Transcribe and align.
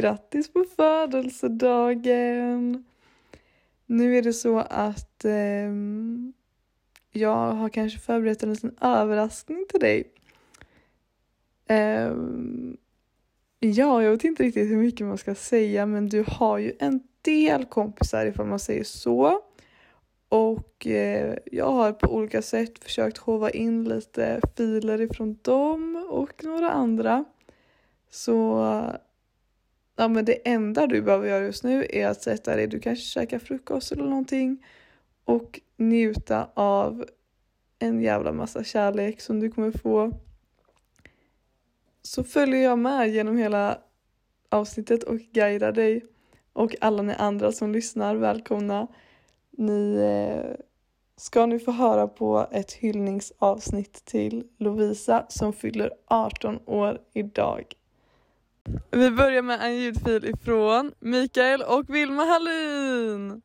Grattis 0.00 0.52
på 0.52 0.64
födelsedagen! 0.76 2.84
Nu 3.86 4.18
är 4.18 4.22
det 4.22 4.32
så 4.32 4.58
att 4.58 5.24
eh, 5.24 5.70
jag 7.10 7.52
har 7.52 7.68
kanske 7.68 7.98
förberett 7.98 8.42
en 8.42 8.52
liten 8.52 8.76
överraskning 8.80 9.66
till 9.70 9.80
dig. 9.80 10.10
Eh, 11.66 12.12
ja, 13.58 14.02
jag 14.02 14.10
vet 14.10 14.24
inte 14.24 14.42
riktigt 14.42 14.70
hur 14.70 14.76
mycket 14.76 15.06
man 15.06 15.18
ska 15.18 15.34
säga 15.34 15.86
men 15.86 16.08
du 16.08 16.24
har 16.28 16.58
ju 16.58 16.72
en 16.78 17.02
del 17.22 17.64
kompisar 17.64 18.26
ifall 18.26 18.46
man 18.46 18.58
säger 18.58 18.84
så. 18.84 19.40
Och 20.28 20.86
eh, 20.86 21.36
jag 21.52 21.72
har 21.72 21.92
på 21.92 22.14
olika 22.14 22.42
sätt 22.42 22.84
försökt 22.84 23.18
hova 23.18 23.50
in 23.50 23.84
lite 23.84 24.40
filer 24.56 25.00
ifrån 25.00 25.38
dem 25.42 26.06
och 26.10 26.44
några 26.44 26.70
andra. 26.70 27.24
Så 28.10 28.64
ja, 29.96 30.08
men 30.08 30.24
det 30.24 30.48
enda 30.48 30.86
du 30.86 31.02
behöver 31.02 31.28
göra 31.28 31.44
just 31.44 31.64
nu 31.64 31.86
är 31.90 32.06
att 32.06 32.22
sätta 32.22 32.56
dig, 32.56 32.66
du 32.66 32.80
kanske 32.80 33.04
käkar 33.04 33.38
frukost 33.38 33.92
eller 33.92 34.04
någonting 34.04 34.64
och 35.24 35.60
njuta 35.76 36.48
av 36.54 37.04
en 37.78 38.00
jävla 38.00 38.32
massa 38.32 38.64
kärlek 38.64 39.20
som 39.20 39.40
du 39.40 39.50
kommer 39.50 39.70
få. 39.70 40.12
Så 42.02 42.24
följer 42.24 42.62
jag 42.62 42.78
med 42.78 43.10
genom 43.10 43.36
hela 43.36 43.78
avsnittet 44.48 45.02
och 45.02 45.18
guidar 45.18 45.72
dig 45.72 46.04
och 46.52 46.76
alla 46.80 47.02
ni 47.02 47.14
andra 47.14 47.52
som 47.52 47.72
lyssnar, 47.72 48.14
välkomna. 48.14 48.86
Ni 49.50 49.96
eh, 49.96 50.56
ska 51.16 51.46
nu 51.46 51.58
få 51.58 51.70
höra 51.70 52.08
på 52.08 52.46
ett 52.52 52.72
hyllningsavsnitt 52.72 54.04
till 54.04 54.44
Lovisa 54.58 55.26
som 55.28 55.52
fyller 55.52 55.90
18 56.06 56.58
år 56.66 57.00
idag. 57.12 57.74
Vi 58.90 59.10
börjar 59.10 59.42
med 59.42 59.60
en 59.62 59.76
ljudfil 59.76 60.24
ifrån 60.24 60.92
Mikael 61.00 61.62
och 61.62 61.84
Vilma 61.88 62.24
Hallin. 62.24 63.42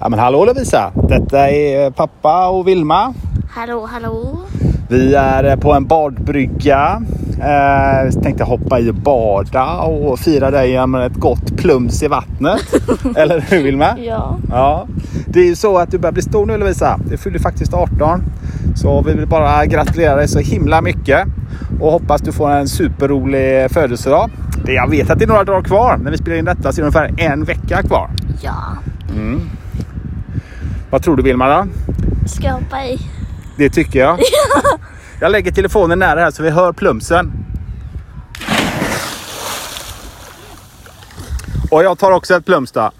Ja 0.00 0.08
men 0.08 0.18
hallå 0.18 0.44
Lovisa! 0.44 0.92
Detta 1.08 1.50
är 1.50 1.90
pappa 1.90 2.48
och 2.48 2.68
Vilma. 2.68 3.14
Hallå, 3.50 3.86
hallå. 3.86 4.38
Vi 4.90 5.14
är 5.14 5.56
på 5.56 5.72
en 5.72 5.86
badbrygga. 5.86 7.02
Eh, 7.40 8.20
tänkte 8.22 8.44
hoppa 8.44 8.78
i 8.80 8.90
och 8.90 8.94
bada 8.94 9.74
och 9.74 10.18
fira 10.18 10.50
dig 10.50 10.86
med 10.86 11.06
ett 11.06 11.14
gott 11.14 11.56
plums 11.56 12.02
i 12.02 12.08
vattnet. 12.08 12.60
Eller 13.16 13.40
hur 13.40 13.62
Vilma? 13.62 13.98
Ja. 13.98 14.38
Ja. 14.50 14.86
Det 15.26 15.40
är 15.40 15.44
ju 15.44 15.56
så 15.56 15.78
att 15.78 15.90
du 15.90 15.98
börjar 15.98 16.12
bli 16.12 16.22
stor 16.22 16.46
nu 16.46 16.56
Lovisa. 16.56 16.98
Du 17.10 17.16
fyller 17.16 17.38
faktiskt 17.38 17.74
18. 17.74 18.22
Så 18.76 19.02
vi 19.02 19.12
vill 19.12 19.26
bara 19.26 19.66
gratulera 19.66 20.16
dig 20.16 20.28
så 20.28 20.38
himla 20.38 20.82
mycket. 20.82 21.26
Och 21.80 21.92
hoppas 21.92 22.20
du 22.20 22.32
får 22.32 22.50
en 22.50 22.68
superrolig 22.68 23.70
födelsedag. 23.70 24.30
Det 24.64 24.72
jag 24.72 24.90
vet 24.90 25.10
att 25.10 25.18
det 25.18 25.24
är 25.24 25.28
några 25.28 25.44
dagar 25.44 25.62
kvar. 25.62 25.96
När 25.96 26.10
vi 26.10 26.18
spelar 26.18 26.36
in 26.36 26.44
detta 26.44 26.72
så 26.72 26.80
är 26.80 26.82
det 26.82 26.98
ungefär 26.98 27.30
en 27.30 27.44
vecka 27.44 27.82
kvar. 27.82 28.10
Ja. 28.42 28.56
Mm. 29.16 29.40
Vad 30.90 31.02
tror 31.02 31.16
du 31.16 31.22
Vilma 31.22 31.48
då? 31.48 31.66
Ska 32.26 32.46
jag 32.46 32.54
hoppa 32.54 32.84
i? 32.84 32.98
Det 33.58 33.70
tycker 33.70 33.98
jag. 33.98 34.18
Jag 35.20 35.32
lägger 35.32 35.52
telefonen 35.52 35.98
nära 35.98 36.20
här 36.20 36.30
så 36.30 36.42
vi 36.42 36.50
hör 36.50 36.72
plumsen. 36.72 37.32
Och 41.70 41.84
jag 41.84 41.98
tar 41.98 42.12
också 42.12 42.34
ett 42.34 42.46
plums 42.46 42.72
då. 42.72 42.90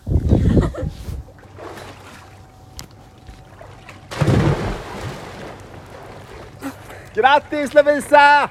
Grattis 7.15 7.75
Lovisa! 7.75 8.51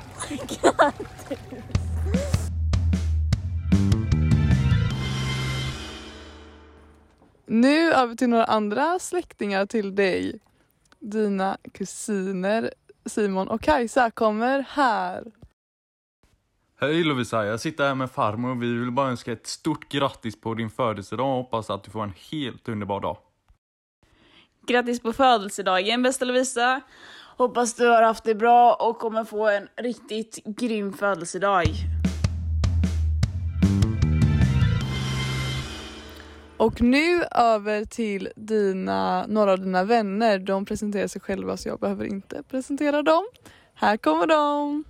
Nu 7.46 7.94
över 7.94 8.16
till 8.16 8.30
några 8.30 8.46
andra 8.46 9.00
släktingar 9.00 9.66
till 9.66 9.96
dig. 9.96 10.40
Dina 11.00 11.58
kusiner 11.74 12.74
Simon 13.06 13.48
och 13.48 13.62
Kajsa 13.62 14.12
kommer 14.12 14.66
här. 14.70 15.24
Hej 16.80 17.04
Lovisa, 17.04 17.46
jag 17.46 17.60
sitter 17.60 17.88
här 17.88 17.96
med 17.96 18.12
farmor 18.12 18.50
och 18.50 18.64
vi 18.64 18.74
vill 18.74 18.92
bara 18.92 19.10
önska 19.10 19.32
ett 19.32 19.48
stort 19.48 19.92
grattis 19.92 20.42
på 20.42 20.54
din 20.54 20.70
födelsedag 20.70 21.28
och 21.28 21.36
hoppas 21.36 21.70
att 21.70 21.84
du 21.84 21.92
får 21.92 22.04
en 22.04 22.14
helt 22.32 22.70
underbar 22.70 23.02
dag. 23.02 23.18
Grattis 24.68 25.00
på 25.00 25.14
födelsedagen 25.14 26.04
bästa 26.04 26.26
Lovisa! 26.26 26.82
Hoppas 27.38 27.76
du 27.76 27.88
har 27.88 28.04
haft 28.04 28.24
det 28.24 28.36
bra 28.36 28.74
och 28.74 29.00
kommer 29.00 29.24
få 29.24 29.48
en 29.48 29.68
riktigt 29.76 30.40
grym 30.46 30.94
födelsedag. 30.94 31.66
Och 36.58 36.82
nu 36.82 37.24
över 37.32 37.86
till 37.86 38.30
dina, 38.36 39.26
några 39.28 39.52
av 39.52 39.60
dina 39.60 39.84
vänner. 39.84 40.40
De 40.40 40.66
presenterar 40.66 41.08
sig 41.08 41.22
själva 41.22 41.58
så 41.58 41.70
jag 41.70 41.80
behöver 41.80 42.06
inte 42.06 42.44
presentera 42.44 43.02
dem. 43.02 43.28
Här 43.74 43.98
kommer 43.98 44.28
de! 44.28 44.84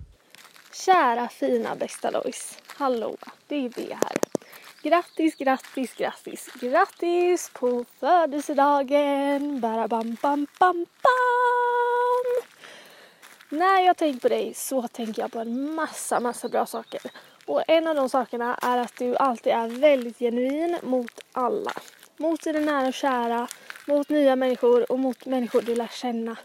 Kära 0.72 1.28
fina 1.28 1.76
bästa 1.76 2.10
Lois. 2.10 2.58
Hallå, 2.66 3.16
det 3.48 3.56
är 3.56 3.70
det 3.76 3.94
här. 3.94 4.12
Grattis, 4.82 5.36
grattis, 5.36 5.94
grattis, 5.94 6.48
grattis 6.60 7.50
på 7.54 7.84
födelsedagen. 8.00 9.60
Barabam, 9.60 10.16
bam, 10.22 10.46
bam, 10.60 10.86
bam. 11.02 12.48
När 13.48 13.80
jag 13.86 13.96
tänker 13.96 14.20
på 14.20 14.28
dig 14.28 14.54
så 14.54 14.88
tänker 14.88 15.22
jag 15.22 15.32
på 15.32 15.38
en 15.38 15.74
massa, 15.74 16.20
massa 16.20 16.48
bra 16.48 16.66
saker. 16.66 17.00
Och 17.48 17.62
en 17.66 17.86
av 17.86 17.94
de 17.94 18.08
sakerna 18.08 18.58
är 18.62 18.78
att 18.78 18.96
du 18.98 19.16
alltid 19.16 19.52
är 19.52 19.68
väldigt 19.68 20.18
genuin 20.18 20.78
mot 20.82 21.20
alla. 21.32 21.72
Mot 22.16 22.42
dina 22.42 22.60
nära 22.60 22.88
och 22.88 22.94
kära, 22.94 23.48
mot 23.86 24.08
nya 24.08 24.36
människor 24.36 24.92
och 24.92 24.98
mot 24.98 25.26
människor 25.26 25.62
du 25.62 25.74
lär 25.74 25.90
känna. 25.92 26.36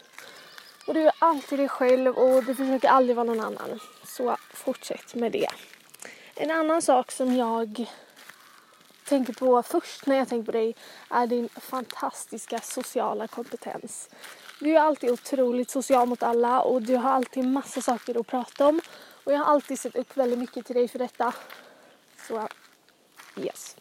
Och 0.88 0.94
du 0.94 1.08
är 1.08 1.14
alltid 1.20 1.60
dig 1.60 1.68
själv 1.68 2.18
och 2.18 2.44
du 2.44 2.56
försöker 2.56 2.88
aldrig 2.88 3.16
vara 3.16 3.24
någon 3.24 3.40
annan. 3.40 3.80
Så 4.06 4.38
fortsätt 4.54 5.16
med 5.16 5.32
det. 5.32 5.48
En 6.36 6.52
annan 6.52 6.82
sak 6.82 7.12
som 7.12 7.36
jag 7.36 7.86
tänker 9.06 9.34
på 9.34 9.64
först 9.64 10.06
när 10.06 10.16
jag 10.16 10.30
tänker 10.30 10.46
på 10.46 10.52
dig 10.52 10.76
är 11.10 11.28
din 11.28 11.50
fantastiska 11.50 12.60
sociala 12.60 13.28
kompetens. 13.28 14.10
Du 14.60 14.76
är 14.76 14.80
alltid 14.80 15.12
otroligt 15.12 15.70
social 15.70 16.08
mot 16.08 16.24
alla 16.24 16.62
och 16.62 16.82
du 16.82 16.96
har 16.96 17.12
alltid 17.12 17.46
massa 17.46 17.82
saker 17.82 18.20
att 18.20 18.28
prata 18.28 18.68
om. 18.68 18.82
Och 19.24 19.34
jag 19.34 19.40
har 19.40 19.46
alltid 19.46 19.80
sett 19.80 19.96
upp 19.96 20.18
väldigt 20.18 20.40
mycket 20.40 20.66
till 20.66 20.76
dig 20.76 20.88
för 20.88 21.00
detta. 21.00 21.34
Så 22.28 22.48
yes. 23.36 23.76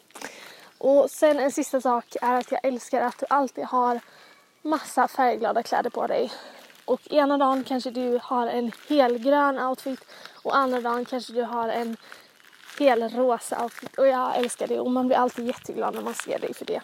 Och 0.78 1.10
sen 1.10 1.38
en 1.38 1.52
sista 1.52 1.80
sak 1.80 2.16
är 2.22 2.34
att 2.34 2.52
jag 2.52 2.60
älskar 2.64 3.00
att 3.00 3.18
du 3.18 3.26
alltid 3.28 3.64
har 3.64 4.00
massa 4.62 5.08
färgglada 5.08 5.62
kläder 5.62 5.90
på 5.90 6.06
dig. 6.06 6.32
Och 6.84 7.12
ena 7.12 7.38
dagen 7.38 7.64
kanske 7.64 7.90
du 7.90 8.20
har 8.22 8.46
en 8.46 8.72
helgrön 8.88 9.58
outfit 9.58 10.00
och 10.42 10.56
andra 10.56 10.80
dagen 10.80 11.04
kanske 11.04 11.32
du 11.32 11.42
har 11.42 11.68
en 11.68 11.96
hel 12.78 13.08
rosa 13.08 13.62
outfit. 13.62 13.98
Och 13.98 14.06
jag 14.06 14.36
älskar 14.36 14.66
det 14.66 14.80
och 14.80 14.90
man 14.90 15.06
blir 15.06 15.16
alltid 15.16 15.46
jätteglad 15.46 15.94
när 15.94 16.02
man 16.02 16.14
ser 16.14 16.38
dig 16.38 16.54
för 16.54 16.64
det. 16.64 16.80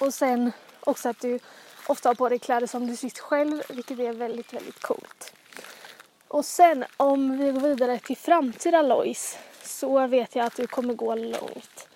Och 0.00 0.14
sen 0.14 0.52
också 0.80 1.08
att 1.08 1.20
du 1.20 1.38
ofta 1.86 2.08
har 2.08 2.14
på 2.14 2.28
dig 2.28 2.38
kläder 2.38 2.66
som 2.66 2.86
du 2.86 2.96
sytt 2.96 3.18
själv 3.18 3.62
vilket 3.68 3.98
är 3.98 4.12
väldigt, 4.12 4.52
väldigt 4.52 4.82
coolt. 4.82 5.32
Och 6.32 6.44
sen 6.44 6.84
om 6.96 7.38
vi 7.38 7.52
går 7.52 7.60
vidare 7.60 7.98
till 7.98 8.16
framtida 8.16 8.82
Lois 8.82 9.38
så 9.62 10.06
vet 10.06 10.36
jag 10.36 10.46
att 10.46 10.56
du 10.56 10.66
kommer 10.66 10.94
gå 10.94 11.14
långt. 11.14 11.88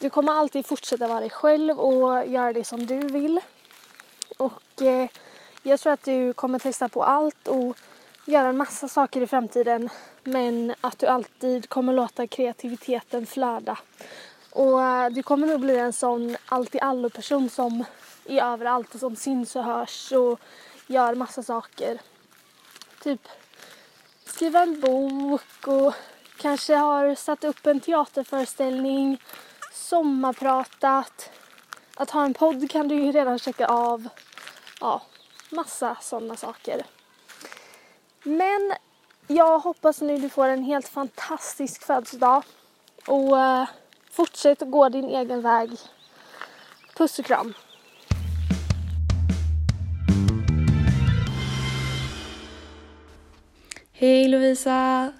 Du 0.00 0.10
kommer 0.10 0.32
alltid 0.32 0.66
fortsätta 0.66 1.08
vara 1.08 1.20
dig 1.20 1.30
själv 1.30 1.80
och 1.80 2.26
göra 2.26 2.52
det 2.52 2.64
som 2.64 2.86
du 2.86 2.98
vill. 2.98 3.40
Och 4.38 4.82
eh, 4.82 5.08
jag 5.62 5.80
tror 5.80 5.92
att 5.92 6.04
du 6.04 6.32
kommer 6.32 6.58
testa 6.58 6.88
på 6.88 7.04
allt 7.04 7.48
och 7.48 7.76
göra 8.24 8.48
en 8.48 8.56
massa 8.56 8.88
saker 8.88 9.20
i 9.20 9.26
framtiden 9.26 9.88
men 10.24 10.74
att 10.80 10.98
du 10.98 11.06
alltid 11.06 11.68
kommer 11.68 11.92
låta 11.92 12.26
kreativiteten 12.26 13.26
flöda. 13.26 13.78
Och 14.50 14.82
eh, 14.82 15.10
du 15.10 15.22
kommer 15.22 15.46
nog 15.46 15.60
bli 15.60 15.78
en 15.78 15.92
sån 15.92 16.36
allt-i-allo-person 16.46 17.50
som 17.50 17.84
är 18.24 18.42
överallt 18.42 18.94
och 18.94 19.00
som 19.00 19.16
syns 19.16 19.56
och 19.56 19.64
hörs 19.64 20.12
och 20.12 20.40
gör 20.86 21.14
massa 21.14 21.42
saker. 21.42 22.00
Typ 23.02 23.28
skriva 24.34 24.62
en 24.62 24.80
bok 24.80 25.66
och 25.66 25.94
kanske 26.36 26.74
har 26.74 27.14
satt 27.14 27.44
upp 27.44 27.66
en 27.66 27.80
teaterföreställning, 27.80 29.22
sommarpratat. 29.72 31.30
Att 31.96 32.10
ha 32.10 32.24
en 32.24 32.34
podd 32.34 32.70
kan 32.70 32.88
du 32.88 32.94
ju 32.94 33.12
redan 33.12 33.38
checka 33.38 33.66
av. 33.66 34.08
Ja, 34.80 35.02
massa 35.50 35.96
sådana 36.00 36.36
saker. 36.36 36.86
Men 38.22 38.72
jag 39.26 39.58
hoppas 39.58 40.00
nu 40.00 40.18
du 40.18 40.28
får 40.28 40.48
en 40.48 40.64
helt 40.64 40.88
fantastisk 40.88 41.82
födelsedag 41.82 42.42
och 43.06 43.38
eh, 43.38 43.68
fortsätt 44.10 44.62
att 44.62 44.70
gå 44.70 44.88
din 44.88 45.08
egen 45.08 45.42
väg. 45.42 45.70
Puss 46.96 47.18
och 47.18 47.24
kram. 47.24 47.54
Hej 54.04 54.28
Lovisa! 54.28 55.12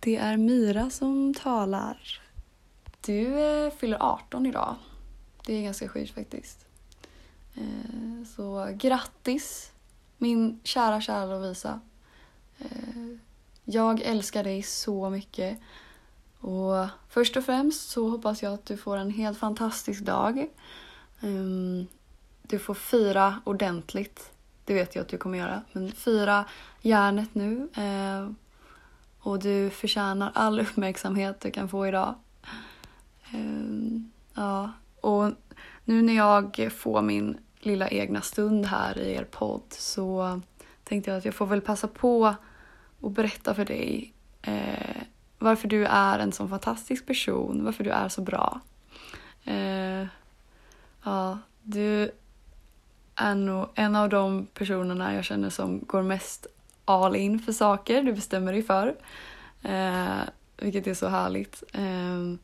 Det 0.00 0.16
är 0.16 0.36
Mira 0.36 0.90
som 0.90 1.34
talar. 1.34 2.20
du 3.00 3.40
eh, 3.40 3.72
fyller 3.72 3.98
18 4.00 4.46
idag. 4.46 4.74
Det 5.46 5.54
är 5.54 5.62
ganska 5.62 5.88
sjukt 5.88 6.14
faktiskt. 6.14 6.66
Eh, 7.54 8.26
så 8.36 8.68
grattis 8.74 9.72
min 10.18 10.60
kära, 10.64 11.00
kära 11.00 11.26
Lovisa. 11.26 11.80
Eh, 12.58 13.16
jag 13.64 14.00
älskar 14.00 14.44
dig 14.44 14.62
så 14.62 15.10
mycket. 15.10 15.58
Och 16.40 16.86
först 17.08 17.36
och 17.36 17.44
främst 17.44 17.90
så 17.90 18.08
hoppas 18.08 18.42
jag 18.42 18.54
att 18.54 18.66
du 18.66 18.76
får 18.76 18.96
en 18.96 19.10
helt 19.10 19.38
fantastisk 19.38 20.00
dag. 20.00 20.48
Ehm, 21.20 21.86
du 22.42 22.58
får 22.58 22.74
fira 22.74 23.40
ordentligt. 23.44 24.31
Det 24.64 24.74
vet 24.74 24.94
jag 24.94 25.02
att 25.02 25.08
du 25.08 25.18
kommer 25.18 25.38
göra. 25.38 25.62
Men 25.72 25.92
fira 25.92 26.44
järnet 26.80 27.34
nu. 27.34 27.68
Eh, 27.76 28.30
och 29.20 29.38
du 29.38 29.70
förtjänar 29.70 30.30
all 30.34 30.60
uppmärksamhet 30.60 31.40
du 31.40 31.50
kan 31.50 31.68
få 31.68 31.86
idag. 31.86 32.14
Eh, 33.32 34.00
ja, 34.34 34.72
och 35.00 35.32
nu 35.84 36.02
när 36.02 36.16
jag 36.16 36.72
får 36.76 37.02
min 37.02 37.38
lilla 37.60 37.88
egna 37.88 38.20
stund 38.20 38.66
här 38.66 38.98
i 38.98 39.14
er 39.14 39.24
podd 39.24 39.62
så 39.68 40.40
tänkte 40.84 41.10
jag 41.10 41.18
att 41.18 41.24
jag 41.24 41.34
får 41.34 41.46
väl 41.46 41.60
passa 41.60 41.88
på 41.88 42.34
och 43.00 43.10
berätta 43.10 43.54
för 43.54 43.64
dig 43.64 44.12
eh, 44.42 45.02
varför 45.38 45.68
du 45.68 45.86
är 45.86 46.18
en 46.18 46.32
sån 46.32 46.48
fantastisk 46.48 47.06
person, 47.06 47.64
varför 47.64 47.84
du 47.84 47.90
är 47.90 48.08
så 48.08 48.22
bra. 48.22 48.60
Eh, 49.44 50.06
ja, 51.04 51.38
du 51.62 52.10
är 53.14 53.34
nog 53.34 53.68
en 53.74 53.96
av 53.96 54.08
de 54.08 54.46
personerna 54.54 55.14
jag 55.14 55.24
känner 55.24 55.50
som 55.50 55.80
går 55.80 56.02
mest 56.02 56.46
all 56.84 57.16
in 57.16 57.38
för 57.38 57.52
saker 57.52 58.02
du 58.02 58.12
bestämmer 58.12 58.52
dig 58.52 58.62
för. 58.62 58.94
Eh, 59.62 60.20
vilket 60.56 60.86
är 60.86 60.94
så 60.94 61.08
härligt. 61.08 61.62
Eh, 61.72 62.34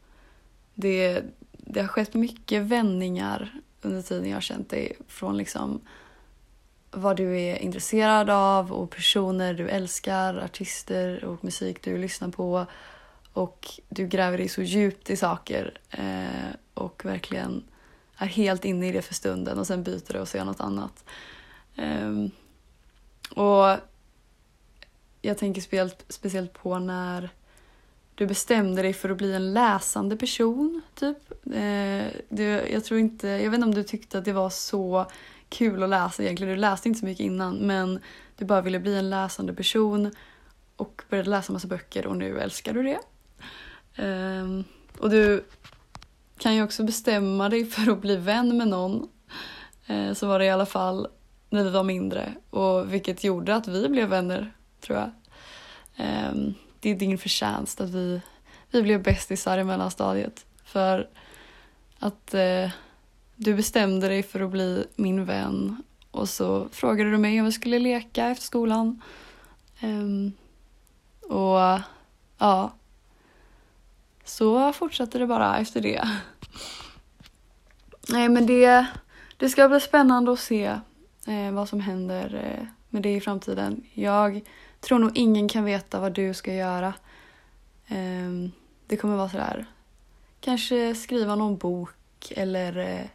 det, 0.75 1.23
det 1.53 1.81
har 1.81 1.89
skett 1.89 2.15
mycket 2.15 2.63
vändningar 2.63 3.61
under 3.83 4.03
tiden 4.03 4.29
jag 4.29 4.37
har 4.37 4.41
känt 4.41 4.71
dig 4.71 4.97
från 5.09 5.37
liksom 5.37 5.81
vad 6.91 7.17
du 7.17 7.41
är 7.41 7.57
intresserad 7.57 8.31
av 8.31 8.73
och 8.73 8.91
personer 8.91 9.55
du 9.55 9.69
älskar, 9.69 10.35
artister 10.45 11.25
och 11.25 11.45
musik 11.45 11.83
du 11.83 11.99
lyssnar 11.99 12.29
på. 12.29 12.67
Och 13.33 13.69
du 13.89 14.07
gräver 14.07 14.39
dig 14.39 14.49
så 14.49 14.63
djupt 14.63 15.11
i 15.11 15.17
saker 15.17 15.81
eh, 15.91 16.55
och 16.75 17.05
verkligen 17.05 17.65
är 18.19 18.27
helt 18.27 18.65
inne 18.65 18.89
i 18.89 18.93
det 18.93 19.03
för 19.03 19.15
stunden 19.15 19.59
och 19.59 19.67
sen 19.67 19.83
byter 19.83 20.13
du 20.13 20.19
och 20.19 20.29
ser 20.29 20.45
något 20.45 20.61
annat. 20.61 21.05
Um, 21.77 22.31
och 23.31 23.77
jag 25.23 25.39
tänker 25.39 25.61
speciellt, 25.61 26.05
speciellt 26.09 26.53
på 26.53 26.79
när 26.79 27.31
du 28.15 28.27
bestämde 28.27 28.83
dig 28.83 28.93
för 28.93 29.11
att 29.11 29.17
bli 29.17 29.33
en 29.33 29.55
läsande 29.55 30.17
person, 30.17 30.83
typ. 30.95 31.33
Eh, 31.55 32.07
du, 32.29 32.45
jag 32.45 32.85
tror 32.85 33.01
inte, 33.01 33.29
jag 33.29 33.51
vet 33.51 33.55
inte 33.55 33.67
om 33.67 33.75
du 33.75 33.83
tyckte 33.83 34.19
att 34.19 34.25
det 34.25 34.33
var 34.33 34.51
så 34.51 35.07
kul 35.49 35.83
att 35.83 35.89
läsa 35.89 36.23
egentligen. 36.23 36.55
Du 36.55 36.61
läste 36.61 36.89
inte 36.89 37.01
så 37.01 37.07
mycket 37.07 37.25
innan 37.25 37.57
men 37.57 38.01
du 38.37 38.45
bara 38.45 38.61
ville 38.61 38.81
bli 38.81 38.99
en 38.99 39.11
läsande 39.11 39.55
person 39.55 40.15
och 40.77 41.03
började 41.09 41.31
läsa 41.31 41.53
massa 41.53 41.69
böcker 41.69 42.07
och 42.07 42.17
nu 42.17 42.39
älskar 42.39 42.73
du 42.73 42.83
det. 42.83 42.99
Ehm, 44.03 44.65
och 44.99 45.11
du 45.11 45.45
kan 46.39 46.55
ju 46.55 46.63
också 46.63 46.85
bestämma 46.85 47.49
dig 47.49 47.65
för 47.65 47.93
att 47.93 48.01
bli 48.01 48.17
vän 48.17 48.57
med 48.57 48.69
någon. 48.69 49.09
Eh, 49.87 50.13
så 50.13 50.27
var 50.27 50.39
det 50.39 50.45
i 50.45 50.51
alla 50.51 50.67
fall 50.67 51.09
när 51.51 51.65
vi 51.65 51.71
var 51.71 51.83
mindre 51.83 52.35
och 52.51 52.93
vilket 52.93 53.25
gjorde 53.25 53.55
att 53.55 53.69
vi 53.69 53.89
blev 53.89 54.09
vänner 54.09 54.53
tror 54.81 54.99
jag. 54.99 55.11
Ehm, 55.97 56.55
det 56.81 56.91
är 56.91 56.95
din 56.95 57.19
förtjänst 57.19 57.81
att 57.81 57.91
vi, 57.91 58.21
vi 58.71 58.83
blev 58.83 59.03
bästisar 59.03 59.59
i 59.59 59.65
mellanstadiet. 59.65 60.47
För 60.65 61.09
att 61.99 62.35
eh, 62.35 62.71
du 63.37 63.55
bestämde 63.55 64.09
dig 64.09 64.23
för 64.23 64.41
att 64.41 64.51
bli 64.51 64.87
min 64.97 65.25
vän 65.25 65.83
och 66.11 66.29
så 66.29 66.69
frågade 66.73 67.11
du 67.11 67.19
mig 67.19 67.41
om 67.41 67.47
vi 67.47 67.53
skulle 67.53 67.79
leka 67.79 68.27
efter 68.27 68.45
skolan. 68.45 69.03
Um, 69.83 70.33
och 71.21 71.81
ja, 72.39 72.73
så 74.29 74.73
fortsatte 74.73 75.19
det 75.19 75.27
bara 75.27 75.59
efter 75.59 75.81
det. 75.81 76.09
Nej 78.09 78.29
men 78.29 78.47
det, 78.47 78.87
det 79.37 79.49
ska 79.49 79.69
bli 79.69 79.81
spännande 79.81 80.33
att 80.33 80.41
se 80.41 80.65
eh, 81.27 81.53
vad 81.53 81.69
som 81.69 81.81
händer 81.81 82.35
eh, 82.45 82.67
med 82.89 83.03
det 83.03 83.15
i 83.15 83.21
framtiden. 83.21 83.85
Jag 83.95 84.41
tror 84.81 84.99
nog 84.99 85.11
ingen 85.15 85.49
kan 85.49 85.65
veta 85.65 86.01
vad 86.01 86.13
du 86.13 86.35
ska 86.35 86.55
göra. 86.55 86.95
Eh, 87.87 88.51
det 88.87 88.97
kommer 88.97 89.17
vara 89.17 89.29
sådär, 89.29 89.67
kanske 90.41 90.95
skriva 90.95 91.35
någon 91.35 91.57
bok 91.57 92.33
eller 92.37 92.77
eh, 92.77 93.07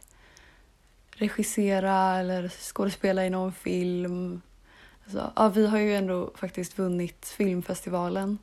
regissera 1.10 2.18
eller 2.18 2.48
skådespela 2.48 3.26
i 3.26 3.30
någon 3.30 3.52
film. 3.52 4.42
Alltså, 5.04 5.32
ja, 5.36 5.48
vi 5.48 5.66
har 5.66 5.78
ju 5.78 5.94
ändå 5.94 6.30
faktiskt 6.34 6.78
vunnit 6.78 7.26
filmfestivalen 7.36 8.38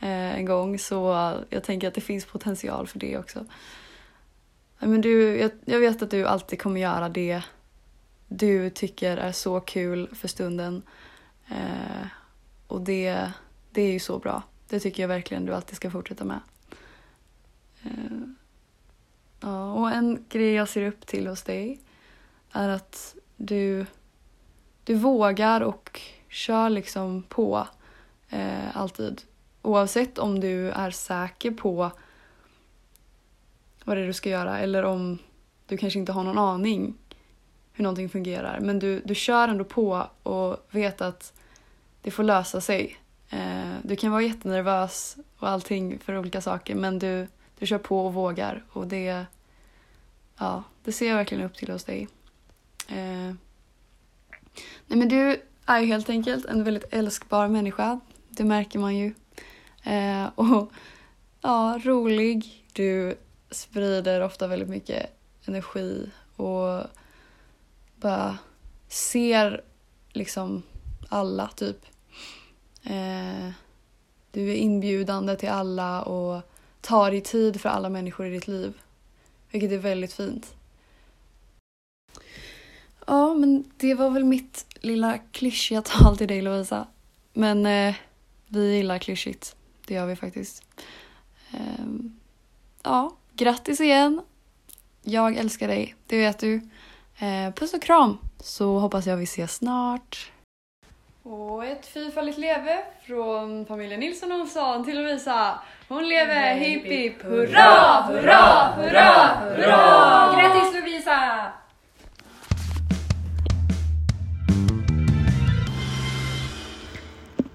Eh, 0.00 0.34
en 0.34 0.44
gång 0.44 0.78
så 0.78 1.34
jag 1.50 1.64
tänker 1.64 1.88
att 1.88 1.94
det 1.94 2.00
finns 2.00 2.24
potential 2.24 2.86
för 2.86 2.98
det 2.98 3.18
också. 3.18 3.44
Men 4.78 5.00
du, 5.00 5.38
jag, 5.38 5.50
jag 5.64 5.80
vet 5.80 6.02
att 6.02 6.10
du 6.10 6.26
alltid 6.26 6.60
kommer 6.60 6.80
göra 6.80 7.08
det 7.08 7.42
du 8.28 8.70
tycker 8.70 9.16
är 9.16 9.32
så 9.32 9.60
kul 9.60 10.08
för 10.14 10.28
stunden. 10.28 10.82
Eh, 11.48 12.06
och 12.66 12.80
det, 12.80 13.32
det 13.70 13.82
är 13.82 13.92
ju 13.92 13.98
så 13.98 14.18
bra. 14.18 14.42
Det 14.68 14.80
tycker 14.80 15.02
jag 15.02 15.08
verkligen 15.08 15.46
du 15.46 15.54
alltid 15.54 15.76
ska 15.76 15.90
fortsätta 15.90 16.24
med. 16.24 16.40
Eh, 17.82 18.18
ja, 19.40 19.72
och 19.72 19.90
en 19.90 20.24
grej 20.28 20.52
jag 20.52 20.68
ser 20.68 20.86
upp 20.86 21.06
till 21.06 21.26
hos 21.26 21.42
dig 21.42 21.80
är 22.52 22.68
att 22.68 23.16
du, 23.36 23.86
du 24.84 24.94
vågar 24.94 25.60
och 25.60 26.00
kör 26.28 26.70
liksom 26.70 27.22
på 27.22 27.68
eh, 28.28 28.76
alltid. 28.76 29.22
Oavsett 29.62 30.18
om 30.18 30.40
du 30.40 30.70
är 30.70 30.90
säker 30.90 31.50
på 31.50 31.90
vad 33.84 33.96
det 33.96 34.02
är 34.02 34.06
du 34.06 34.12
ska 34.12 34.28
göra 34.30 34.58
eller 34.58 34.82
om 34.82 35.18
du 35.66 35.76
kanske 35.76 35.98
inte 35.98 36.12
har 36.12 36.24
någon 36.24 36.38
aning 36.38 36.94
hur 37.72 37.82
någonting 37.82 38.08
fungerar. 38.08 38.60
Men 38.60 38.78
du, 38.78 39.00
du 39.04 39.14
kör 39.14 39.48
ändå 39.48 39.64
på 39.64 40.06
och 40.22 40.56
vet 40.70 41.00
att 41.00 41.32
det 42.02 42.10
får 42.10 42.22
lösa 42.22 42.60
sig. 42.60 42.98
Eh, 43.30 43.74
du 43.82 43.96
kan 43.96 44.10
vara 44.10 44.22
jättenervös 44.22 45.16
och 45.38 45.48
allting 45.48 45.98
för 45.98 46.18
olika 46.18 46.40
saker 46.40 46.74
men 46.74 46.98
du, 46.98 47.26
du 47.58 47.66
kör 47.66 47.78
på 47.78 48.06
och 48.06 48.14
vågar 48.14 48.64
och 48.72 48.86
det, 48.86 49.26
ja, 50.38 50.64
det 50.84 50.92
ser 50.92 51.08
jag 51.08 51.16
verkligen 51.16 51.44
upp 51.44 51.54
till 51.54 51.70
hos 51.70 51.84
dig. 51.84 52.08
Eh, 52.88 53.34
nej 54.86 54.98
men 54.98 55.08
du 55.08 55.42
är 55.66 55.80
ju 55.80 55.86
helt 55.86 56.10
enkelt 56.10 56.44
en 56.44 56.64
väldigt 56.64 56.94
älskbar 56.94 57.48
människa. 57.48 58.00
Det 58.28 58.44
märker 58.44 58.78
man 58.78 58.96
ju. 58.96 59.14
Eh, 59.82 60.28
och 60.34 60.72
ja, 61.40 61.80
rolig. 61.84 62.64
Du 62.72 63.16
sprider 63.50 64.20
ofta 64.20 64.46
väldigt 64.46 64.68
mycket 64.68 65.06
energi 65.44 66.10
och 66.36 66.82
bara 67.96 68.38
ser 68.88 69.64
liksom 70.12 70.62
alla 71.08 71.48
typ. 71.48 71.86
Eh, 72.82 73.50
du 74.32 74.50
är 74.50 74.54
inbjudande 74.54 75.36
till 75.36 75.48
alla 75.48 76.02
och 76.02 76.42
tar 76.80 77.10
dig 77.10 77.20
tid 77.20 77.60
för 77.60 77.68
alla 77.68 77.88
människor 77.88 78.26
i 78.26 78.30
ditt 78.30 78.48
liv. 78.48 78.72
Vilket 79.50 79.72
är 79.72 79.78
väldigt 79.78 80.12
fint. 80.12 80.54
Ja, 83.06 83.34
men 83.34 83.64
det 83.76 83.94
var 83.94 84.10
väl 84.10 84.24
mitt 84.24 84.66
lilla 84.80 85.18
klyschiga 85.18 85.82
tal 85.82 86.16
till 86.16 86.28
dig 86.28 86.42
Lovisa. 86.42 86.86
Men 87.32 87.66
eh, 87.66 87.94
vi 88.46 88.76
gillar 88.76 88.98
klyschigt. 88.98 89.56
Det 89.90 89.94
gör 89.94 90.06
vi 90.06 90.16
faktiskt. 90.16 90.62
Um, 91.54 92.16
ja, 92.82 93.16
grattis 93.34 93.80
igen. 93.80 94.22
Jag 95.02 95.36
älskar 95.36 95.68
dig, 95.68 95.94
det 96.06 96.18
vet 96.18 96.38
du. 96.38 96.54
Uh, 96.54 97.54
puss 97.54 97.74
och 97.74 97.82
kram, 97.82 98.18
så 98.40 98.78
hoppas 98.78 99.06
jag 99.06 99.16
vi 99.16 99.24
ses 99.24 99.54
snart. 99.54 100.32
Och 101.22 101.64
ett 101.64 101.86
fyrfaldigt 101.86 102.38
leve 102.38 102.84
från 103.06 103.66
familjen 103.66 104.00
Nilsson 104.00 104.32
Olsson 104.32 104.84
till 104.84 104.96
Lovisa. 104.96 105.60
Hon 105.88 106.08
lever, 106.08 106.54
hipp 106.54 106.84
hipp 106.84 107.22
hurra, 107.22 108.02
hurra, 108.08 108.72
hurra, 108.76 109.40
hurra! 109.56 110.34
Grattis 110.36 110.74
Lovisa! 110.74 111.52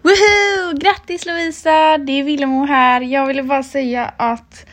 Woohoo! 0.01 0.44
Grattis 0.85 1.25
Lovisa! 1.25 1.97
Det 1.97 2.11
är 2.11 2.23
Villemo 2.23 2.65
här. 2.65 3.01
Jag 3.01 3.27
ville 3.27 3.43
bara 3.43 3.63
säga 3.63 4.13
att 4.17 4.65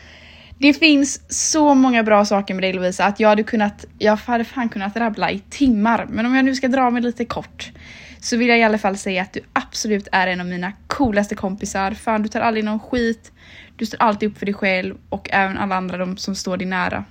det 0.59 0.73
finns 0.73 1.21
så 1.29 1.73
många 1.73 2.03
bra 2.03 2.25
saker 2.25 2.53
med 2.53 2.63
dig 2.63 2.73
Lovisa 2.73 3.05
att 3.05 3.19
jag 3.19 3.29
hade 3.29 3.43
kunnat, 3.43 3.85
jag 3.99 4.15
hade 4.15 4.43
fan 4.43 4.69
kunnat 4.69 4.97
rabbla 4.97 5.31
i 5.31 5.39
timmar. 5.39 6.05
Men 6.09 6.25
om 6.25 6.35
jag 6.35 6.45
nu 6.45 6.55
ska 6.55 6.67
dra 6.67 6.89
mig 6.89 7.01
lite 7.01 7.25
kort 7.25 7.71
så 8.19 8.37
vill 8.37 8.47
jag 8.47 8.59
i 8.59 8.63
alla 8.63 8.77
fall 8.77 8.97
säga 8.97 9.21
att 9.21 9.33
du 9.33 9.41
absolut 9.53 10.07
är 10.11 10.27
en 10.27 10.39
av 10.39 10.45
mina 10.45 10.73
coolaste 10.87 11.35
kompisar. 11.35 11.91
Fan, 11.91 12.23
du 12.23 12.29
tar 12.29 12.41
aldrig 12.41 12.65
någon 12.65 12.79
skit. 12.79 13.31
Du 13.75 13.85
står 13.85 14.01
alltid 14.01 14.29
upp 14.29 14.37
för 14.37 14.45
dig 14.45 14.55
själv 14.55 14.95
och 15.09 15.29
även 15.31 15.57
alla 15.57 15.75
andra 15.75 15.97
de 15.97 16.17
som 16.17 16.35
står 16.35 16.57
dig 16.57 16.67
nära. 16.67 17.05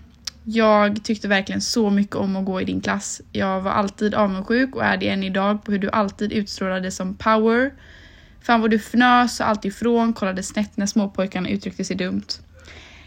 Jag 0.44 1.04
tyckte 1.04 1.28
verkligen 1.28 1.60
så 1.60 1.90
mycket 1.90 2.16
om 2.16 2.36
att 2.36 2.44
gå 2.44 2.60
i 2.60 2.64
din 2.64 2.80
klass. 2.80 3.20
Jag 3.32 3.60
var 3.60 3.70
alltid 3.70 4.14
avundsjuk 4.14 4.76
och 4.76 4.84
är 4.84 4.96
det 4.96 5.08
än 5.08 5.22
idag 5.22 5.64
på 5.64 5.72
hur 5.72 5.78
du 5.78 5.90
alltid 5.90 6.32
utstrålade 6.32 6.90
som 6.90 7.14
power. 7.14 7.70
Fan 8.42 8.60
vad 8.60 8.70
du 8.70 8.78
fnös 8.78 9.40
och 9.40 9.48
allt 9.48 9.64
ifrån, 9.64 10.12
kollade 10.12 10.42
snett 10.42 10.76
när 10.76 10.86
småpojkarna 10.86 11.48
uttryckte 11.48 11.84
sig 11.84 11.96
dumt. 11.96 12.26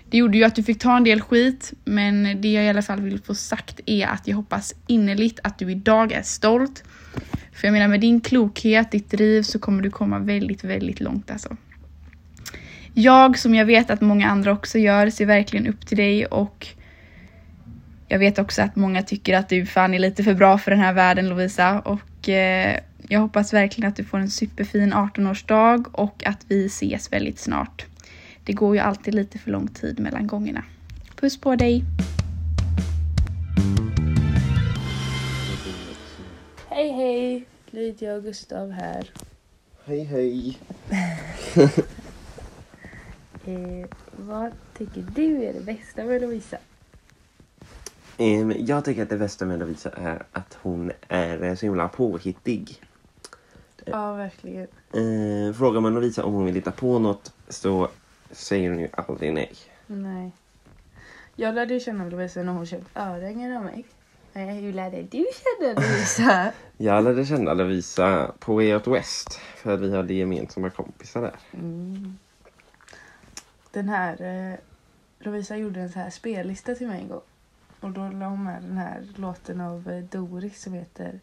Det 0.10 0.18
gjorde 0.18 0.38
ju 0.38 0.44
att 0.44 0.56
du 0.56 0.64
fick 0.64 0.80
ta 0.80 0.98
en 0.98 1.04
del 1.04 1.22
skit, 1.22 1.74
men 1.86 2.42
det 2.42 2.52
jag 2.52 2.66
i 2.66 2.70
alla 2.70 2.82
fall 2.82 3.02
vill 3.02 3.22
få 3.22 3.36
sagt 3.36 3.80
är 3.86 4.08
att 4.08 4.28
jag 4.28 4.36
hoppas 4.36 4.76
innerligt 4.88 5.40
att 5.44 5.60
du 5.60 5.72
idag 5.72 6.12
är 6.12 6.22
stolt. 6.22 6.84
För 7.54 7.68
jag 7.68 7.72
menar 7.72 7.88
med 7.88 8.02
din 8.02 8.22
klokhet, 8.22 8.92
ditt 8.92 9.12
driv 9.12 9.42
så 9.42 9.60
kommer 9.60 9.84
du 9.84 9.92
komma 9.92 10.20
väldigt, 10.20 10.64
väldigt 10.64 11.00
långt 11.00 11.32
alltså. 11.32 11.58
Jag, 12.94 13.40
som 13.40 13.56
jag 13.56 13.66
vet 13.66 13.90
att 13.90 14.02
många 14.02 14.30
andra 14.30 14.52
också 14.52 14.78
gör, 14.78 15.10
ser 15.10 15.26
verkligen 15.26 15.68
upp 15.68 15.88
till 15.88 15.98
dig 15.98 16.26
och 16.26 16.68
jag 18.08 18.20
vet 18.20 18.40
också 18.40 18.62
att 18.62 18.76
många 18.76 19.02
tycker 19.02 19.38
att 19.38 19.50
du 19.50 19.66
fan 19.66 19.94
är 19.94 20.00
lite 20.00 20.24
för 20.24 20.34
bra 20.34 20.58
för 20.58 20.72
den 20.72 20.80
här 20.80 20.94
världen 20.94 21.30
Lovisa 21.30 21.80
och 21.80 22.30
eh, 22.30 22.80
jag 23.10 23.20
hoppas 23.20 23.54
verkligen 23.54 23.90
att 23.90 23.96
du 23.96 24.04
får 24.04 24.18
en 24.18 24.30
superfin 24.30 24.94
18-årsdag 24.94 25.86
och 25.92 26.26
att 26.26 26.46
vi 26.48 26.66
ses 26.66 27.14
väldigt 27.14 27.40
snart. 27.40 27.86
Det 28.44 28.54
går 28.54 28.76
ju 28.76 28.82
alltid 28.82 29.16
lite 29.16 29.40
för 29.40 29.52
lång 29.52 29.68
tid 29.68 30.00
mellan 30.00 30.28
gångerna. 30.28 30.64
Puss 31.16 31.42
på 31.42 31.56
dig! 31.56 31.84
Hej 36.70 36.92
hej! 36.92 37.46
Lydia 37.70 38.16
och 38.16 38.24
Gustav 38.24 38.72
här. 38.72 39.10
Hej 39.86 40.04
hej. 40.04 40.58
Eh, 43.48 43.88
vad 44.18 44.52
tycker 44.78 45.06
du 45.16 45.44
är 45.44 45.54
det 45.54 45.66
bästa 45.66 46.04
med 46.04 46.22
Lovisa? 46.22 46.58
Ehm, 48.18 48.54
jag 48.60 48.86
tycker 48.86 49.04
att 49.04 49.10
det 49.10 49.18
bästa 49.18 49.46
med 49.46 49.60
Lovisa 49.60 49.90
är 49.90 50.24
att 50.32 50.58
hon 50.62 50.92
är 51.08 51.56
så 51.56 51.66
himla 51.66 51.88
påhittig. 51.88 52.82
Ja, 53.86 54.14
verkligen. 54.14 54.68
Ehm, 54.94 55.54
frågar 55.54 55.82
man 55.82 55.94
Lovisa 55.94 56.24
om 56.24 56.34
hon 56.34 56.46
vill 56.46 56.56
hitta 56.56 56.72
på 56.72 57.00
något 57.00 57.34
så 57.50 57.90
säger 58.32 58.70
hon 58.70 58.80
ju 58.80 58.88
aldrig 58.92 59.34
nej. 59.34 59.56
Nej. 59.88 60.32
Jag 61.36 61.56
lärde 61.56 61.74
ju 61.74 61.80
känna 61.80 62.06
Lovisa 62.06 62.44
när 62.44 62.54
hon 62.54 62.66
köpte 62.66 63.00
örhängen 63.00 63.58
av 63.58 63.64
mig. 63.64 63.86
Eh, 64.34 64.42
Hur 64.42 64.74
lärde 64.74 65.02
du 65.02 65.26
känna 65.34 65.74
Lovisa? 65.74 66.52
Jag 66.78 67.04
lärde 67.04 67.26
känna 67.26 67.54
Lovisa 67.54 68.32
på 68.40 68.56
Way 68.56 68.74
Out 68.74 68.88
West 68.88 69.40
för 69.56 69.74
att 69.74 69.80
vi 69.80 69.96
hade 69.96 70.14
gemensamma 70.14 70.70
kompisar 70.70 71.22
där. 71.22 71.36
Mm. 71.54 72.18
Den 73.72 73.90
här... 73.90 74.22
Eh, 74.22 74.60
Lovisa 75.20 75.58
gjorde 75.58 75.80
en 75.80 75.92
så 75.92 76.00
här 76.00 76.10
spellista 76.10 76.76
till 76.76 76.88
mig 76.88 77.02
en 77.02 77.08
gång. 77.08 77.22
Och 77.80 77.90
då 77.92 78.02
la 78.02 78.26
hon 78.26 78.44
med 78.44 78.62
den 78.62 78.78
här 78.78 79.08
låten 79.16 79.62
av 79.62 79.90
eh, 79.90 80.04
Doris 80.04 80.62
som 80.62 80.74
heter 80.74 81.20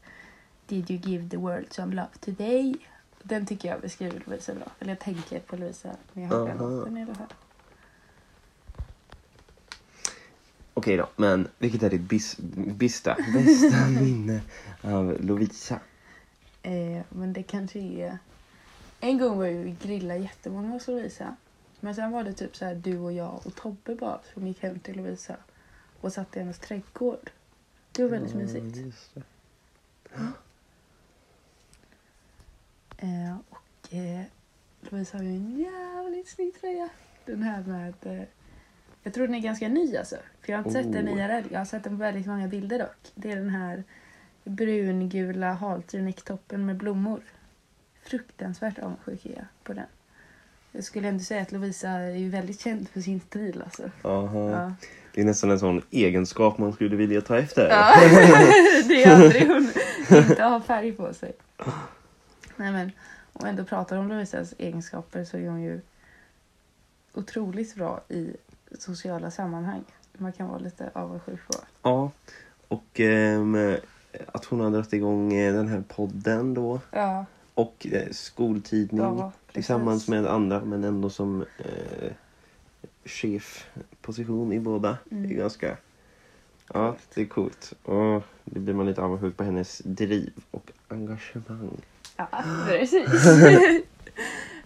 Did 0.73 0.91
you 0.91 0.99
give 0.99 1.29
the 1.29 1.37
world 1.37 1.73
some 1.73 1.95
love 1.95 2.09
today? 2.21 2.75
Den 3.23 3.47
tycker 3.47 3.69
jag 3.69 3.81
beskriver 3.81 4.23
Lovisa 4.27 4.55
bra. 4.55 4.65
Eller 4.79 4.91
jag 4.91 4.99
tänker 4.99 5.41
på 5.41 5.57
Lovisa 5.57 5.97
när 6.13 6.23
jag 6.23 6.31
hör 6.31 6.49
den 6.49 6.59
låten 6.59 6.97
i 6.97 7.03
alla 7.03 7.15
fall. 7.15 7.33
Okej 10.75 10.97
då, 10.97 11.09
men 11.17 11.49
vilket 11.59 11.83
är 11.83 11.91
ditt 11.91 12.01
bis, 12.01 12.37
bista, 12.67 13.17
bästa 13.35 13.87
minne 14.01 14.41
av 14.83 15.17
Lovisa? 15.21 15.81
Eh, 16.63 17.03
men 17.09 17.33
det 17.33 17.43
kanske 17.43 17.79
är... 17.79 18.19
En 19.01 19.19
gång 19.19 19.39
var 19.39 19.47
vi 19.47 19.77
grilla 19.83 20.17
jättemånga 20.17 20.69
hos 20.69 20.89
Lovisa. 20.89 21.37
Men 21.81 21.95
sen 21.95 22.11
var 22.11 22.25
det 22.25 22.33
typ 22.33 22.57
så 22.57 22.65
här 22.65 22.75
du 22.75 22.99
och 22.99 23.13
jag 23.13 23.41
och 23.45 23.55
Tobbe 23.55 23.95
bara 23.95 24.21
som 24.35 24.47
gick 24.47 24.63
hem 24.63 24.79
till 24.79 24.97
Lovisa 24.97 25.37
och 26.01 26.13
satt 26.13 26.37
i 26.37 26.39
hennes 26.39 26.59
trädgård. 26.59 27.31
Det 27.93 28.03
var 28.03 28.11
väldigt 28.11 28.35
mysigt. 28.35 28.97
Eh, 33.03 33.37
och 33.51 33.95
eh, 33.95 34.23
Lovisa 34.81 35.17
har 35.17 35.25
ju 35.25 35.31
en 35.31 35.59
jävligt 35.59 36.29
snygg 36.29 36.61
tröja. 36.61 36.89
Den 37.25 37.43
här 37.43 37.63
med... 37.63 37.95
Eh, 38.03 38.25
jag 39.03 39.15
tror 39.15 39.27
den 39.27 39.35
är 39.35 39.41
ganska 39.41 39.69
ny 39.69 39.97
alltså. 39.97 40.17
För 40.41 40.53
jag 40.53 40.59
har 40.59 40.65
inte 40.65 40.83
sett 40.83 40.93
den 40.93 41.09
Oh. 41.09 41.19
IRL. 41.19 41.45
Jag 41.51 41.61
har 41.61 41.65
sett 41.65 41.85
den 41.85 41.99
på 41.99 42.03
väldigt 42.03 42.27
många 42.27 42.49
bilder 42.49 42.79
dock. 42.79 43.13
Det 43.15 43.31
är 43.31 43.37
den 43.37 43.51
här 43.51 43.85
brungula 44.45 45.53
halternecktoppen 45.53 46.67
med 46.67 46.77
blommor. 46.77 47.21
Fruktansvärt 48.03 48.79
avundsjuk 48.79 49.27
är 49.27 49.31
jag 49.37 49.47
på 49.63 49.73
den. 49.73 49.87
Jag 50.73 50.85
skulle 50.85 51.09
ändå 51.09 51.25
säga 51.25 51.43
att 51.43 51.53
Lovisa 51.53 51.89
är 51.89 52.17
ju 52.17 52.29
väldigt 52.29 52.61
känd 52.61 52.89
för 52.89 53.01
sin 53.01 53.21
stil 53.21 53.63
alltså. 53.65 53.91
Aha. 54.03 54.51
Ja. 54.51 54.75
Det 55.15 55.21
är 55.21 55.25
nästan 55.25 55.51
en 55.51 55.59
sån 55.59 55.83
egenskap 55.91 56.59
man 56.59 56.73
skulle 56.73 56.97
vilja 56.97 57.21
ta 57.21 57.39
efter. 57.39 57.69
Ja, 57.69 57.95
det 58.89 59.05
är 59.05 59.15
aldrig 59.15 59.49
hon 59.49 59.71
inte 60.11 60.43
har 60.43 60.61
färg 60.61 60.93
på 60.93 61.15
sig. 61.15 61.33
Nej 62.57 62.73
men, 62.73 62.91
om 63.33 63.41
vi 63.45 63.51
ändå 63.51 63.65
pratar 63.65 63.97
om 63.97 64.09
Lovisas 64.09 64.55
egenskaper 64.59 65.25
så 65.25 65.37
är 65.37 65.49
hon 65.49 65.63
ju 65.63 65.81
otroligt 67.15 67.75
bra 67.75 68.01
i 68.09 68.37
sociala 68.79 69.31
sammanhang. 69.31 69.85
Man 70.19 70.33
kan 70.33 70.49
vara 70.49 70.59
lite 70.59 70.91
avundsjuk 70.95 71.41
på. 71.47 71.55
Ja, 71.83 72.11
och 72.69 73.01
ehm, 73.01 73.77
att 74.27 74.45
hon 74.45 74.61
har 74.61 74.71
dragit 74.71 74.93
igång 74.93 75.33
eh, 75.33 75.55
den 75.55 75.69
här 75.69 75.83
podden 75.89 76.55
då. 76.55 76.81
Ja, 76.91 77.25
Och 77.55 77.87
eh, 77.91 78.11
skoltidning 78.11 79.01
ja 79.03 79.33
tillsammans 79.53 80.09
med 80.09 80.27
andra 80.27 80.65
men 80.65 80.85
ändå 80.85 81.11
som 81.11 81.45
eh, 81.59 82.13
chefposition 83.05 84.53
i 84.53 84.61
båda. 84.61 84.99
Det 85.05 85.15
är 85.17 85.19
Mm. 85.25 85.37
ganska... 85.37 85.77
Ja, 86.75 86.97
det 87.15 87.21
är 87.21 87.27
coolt. 87.27 87.73
Och 87.83 88.23
det 88.45 88.61
blir 88.61 88.75
man 88.75 88.87
lite 88.87 89.03
avundsjuk 89.03 89.37
på 89.37 89.45
hennes 89.45 89.79
driv 89.85 90.33
och 90.51 90.71
engagemang. 90.89 91.81
Ja, 92.17 92.29
precis. 92.67 93.09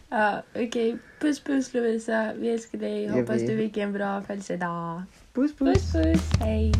ja, 0.09 0.43
Okej, 0.55 0.99
puss 1.21 1.41
puss 1.41 1.75
Lovisa. 1.75 2.33
Vi 2.37 2.49
älskar 2.49 2.79
dig. 2.79 3.09
Hoppas 3.09 3.41
du 3.41 3.57
fick 3.57 3.77
en 3.77 3.93
bra 3.93 4.23
födelsedag. 4.23 5.03
Puss 5.35 5.57
puss! 5.57 5.75
Puss 5.75 5.93
puss. 5.93 6.21
Hej. 6.41 6.73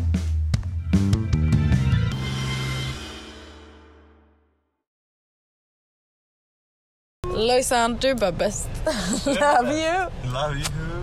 Lojsan, 7.35 7.97
du 8.01 8.09
är 8.09 8.15
bara 8.15 8.31
bäst. 8.31 8.69
Love 9.25 9.73
you! 9.73 10.09
Love 10.23 10.55
you! 10.55 10.97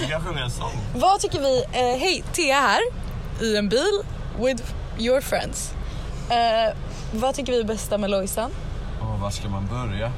Du 0.00 0.06
kan 0.06 0.24
sjunga 0.24 0.44
en 0.44 0.50
sång. 0.50 0.72
Vad 0.94 1.20
tycker 1.20 1.40
vi? 1.40 1.64
Eh, 1.72 1.98
Hej, 2.00 2.24
Thea 2.32 2.60
här 2.60 2.80
i 3.40 3.56
en 3.56 3.68
bil 3.68 4.02
with 4.38 4.62
your 4.98 5.20
friends. 5.20 5.72
Eh, 6.30 6.76
vad 7.14 7.34
tycker 7.34 7.52
vi 7.52 7.60
är 7.60 7.64
bästa 7.64 7.98
med 7.98 8.10
Lojsan? 8.10 8.50
Var 9.20 9.30
ska 9.30 9.48
man 9.48 9.66
börja? 9.66 10.12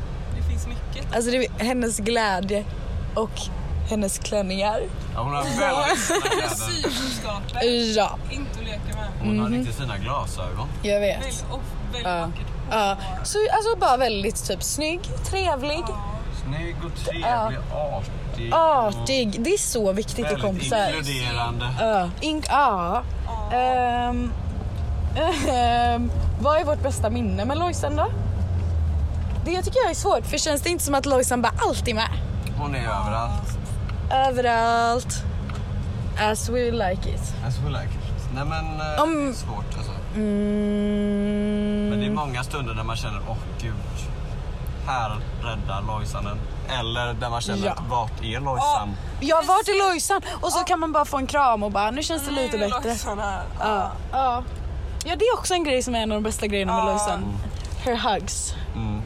Alltså 1.15 1.31
det 1.31 1.37
är 1.37 1.65
hennes 1.65 1.99
glädje 1.99 2.65
och 3.15 3.31
hennes 3.91 4.19
klänningar. 4.19 4.81
Ja, 5.15 5.21
hon 5.23 5.33
har 5.35 5.43
väldigt 5.43 5.99
fina 5.99 7.41
kläder. 7.49 7.95
Ja, 7.97 8.19
Inte 8.31 8.51
att 8.61 8.65
leka 8.65 8.97
med. 8.97 9.09
Hon 9.21 9.39
har 9.41 9.49
riktigt 9.49 9.75
fina 9.75 9.99
glasögon. 9.99 10.69
jag 10.83 11.01
vet. 11.01 11.21
Väldigt, 11.21 11.45
och 11.51 11.61
väldigt 11.93 12.03
Ja. 12.07 12.21
vackert. 12.27 12.47
Ja. 12.71 12.97
Så 13.25 13.39
alltså 13.53 13.77
bara 13.77 13.97
väldigt 13.97 14.45
typ 14.49 14.63
snygg, 14.63 15.01
trevlig, 15.31 15.83
Snygg 16.47 16.77
och 16.85 17.05
trevlig, 17.05 17.59
artig. 17.75 18.53
artig. 18.53 19.43
Det 19.43 19.51
är 19.55 19.59
så 19.59 19.93
viktigt 19.93 20.19
i 20.19 20.23
Väldigt 20.23 20.43
kompisar. 20.43 20.87
inkluderande. 20.97 21.69
Ja. 21.81 22.11
Ink, 22.21 22.45
ja. 22.49 23.03
Ehm, 23.53 24.33
ehm, 25.49 26.11
vad 26.41 26.57
är 26.61 26.65
vårt 26.65 26.83
bästa 26.83 27.11
minne 27.11 27.45
med 27.45 27.59
Lojsan 27.59 27.97
då? 27.97 28.11
Det 29.45 29.63
tycker 29.63 29.79
jag 29.83 29.91
är 29.91 29.95
svårt 29.95 30.27
för 30.27 30.39
känns 30.39 30.63
det 30.63 30.71
inte 30.71 30.85
som 30.85 30.95
att 30.95 31.07
Lojsan 31.07 31.43
bara 31.43 31.53
alltid 31.59 31.89
är 31.89 31.95
med? 31.95 32.09
Hon 32.59 32.75
är 32.75 32.79
överallt. 32.83 33.59
Överallt. 34.11 35.23
As 36.31 36.49
we 36.49 36.71
like 36.71 37.11
it. 37.11 37.35
As 37.47 37.59
we 37.59 37.69
like 37.69 37.85
it. 37.85 38.25
Nej 38.35 38.45
men, 38.45 38.81
eh, 38.95 39.03
Om- 39.03 39.25
det 39.25 39.31
är 39.31 39.33
svårt 39.33 39.77
alltså. 39.79 39.93
Mm. 40.15 41.89
Men 41.91 42.01
det 42.01 42.07
är 42.07 42.11
många 42.11 42.43
stunder 42.45 42.75
där 42.75 42.83
man 42.85 42.97
känner, 42.97 43.21
åh 43.29 43.37
gud. 43.61 43.75
Här 44.87 45.11
räddar 45.43 45.83
Lojsan 45.87 46.27
en. 46.27 46.39
Eller 46.79 47.15
där 47.15 47.31
man 47.31 47.41
känner, 47.41 47.67
Ja. 47.67 47.73
att 47.73 47.89
vart 47.91 48.23
är 48.23 48.41
Lojsan? 48.41 48.97
Jag 49.21 49.43
var 49.47 49.65
till 49.65 49.79
Lojsan 49.79 50.21
och 50.41 50.53
så 50.53 50.59
kan 50.59 50.81
man 50.81 50.93
bara 50.93 51.05
få 51.05 51.17
en 51.19 51.27
kram 51.27 51.63
och 51.63 51.71
bara 51.73 51.91
nu 51.91 52.03
känns 52.03 52.25
det 52.27 52.31
lite 52.31 52.57
Nu 52.57 52.65
är 52.65 52.69
bättre. 52.71 52.89
Lojsan 52.89 53.19
här. 53.19 53.43
Ja. 53.61 53.91
Ja. 54.13 54.43
ja, 55.05 55.17
det 55.17 55.25
är 55.25 55.35
också 55.39 55.55
en 55.55 55.65
grej 55.65 55.83
som 55.83 55.95
är 55.95 55.99
en 56.01 56.13
av 56.13 56.17
de 56.17 56.23
bästa 56.23 56.47
grejerna 56.47 56.73
med 56.75 56.83
Ja. 56.83 56.87
Lojsan. 56.93 57.25
Her 57.85 57.97
hugs. 57.97 58.55
Mm. 58.75 59.02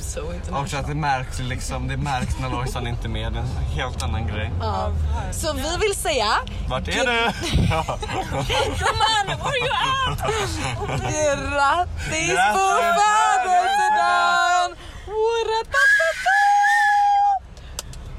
Så 0.00 0.32
inte 0.32 0.50
Också 0.52 0.76
att 0.76 0.86
det 0.86 0.94
märks 0.94 1.38
liksom, 1.38 1.88
det 1.88 1.96
märks 1.96 2.38
när 2.40 2.50
Lojsan 2.50 2.86
inte 2.86 3.06
är 3.06 3.08
med. 3.08 3.32
Det 3.32 3.38
är 3.38 3.42
en 3.42 3.48
helt 3.48 4.02
annan 4.02 4.26
grej. 4.26 4.50
Ja. 4.60 4.92
Så 5.32 5.52
vi 5.52 5.76
vill 5.80 5.94
säga 5.94 6.26
Vart 6.68 6.88
är 6.88 6.92
du? 6.92 7.32
Come 7.62 7.82
on, 9.18 9.26
where 9.26 9.58
you 9.58 9.70
at? 10.08 10.18
Grattis 11.02 12.38
på 12.52 12.66
födelsedagen! 12.98 14.76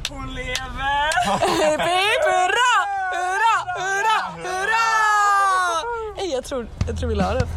Hon 0.10 0.36
lever! 0.36 1.10
Hurra! 2.24 2.74
Hurra! 3.14 3.56
Hurra! 3.76 4.18
Hurra! 4.50 6.34
Jag 6.34 6.44
tror, 6.46 6.68
jag 6.88 6.98
tror 6.98 7.10
vi 7.10 7.16
la 7.16 7.34
den. 7.34 7.48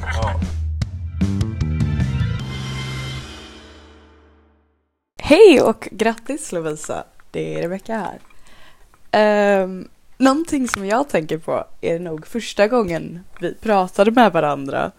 Hej 5.28 5.62
och 5.62 5.88
grattis 5.90 6.52
Lovisa! 6.52 7.04
Det 7.30 7.54
är 7.54 7.62
Rebecka 7.62 8.10
här. 9.12 9.62
Um, 9.62 9.88
någonting 10.18 10.68
som 10.68 10.86
jag 10.86 11.08
tänker 11.08 11.38
på 11.38 11.64
är 11.80 11.98
nog 11.98 12.26
första 12.26 12.68
gången 12.68 13.24
vi 13.40 13.54
pratade 13.54 14.10
med 14.10 14.32
varandra 14.32 14.92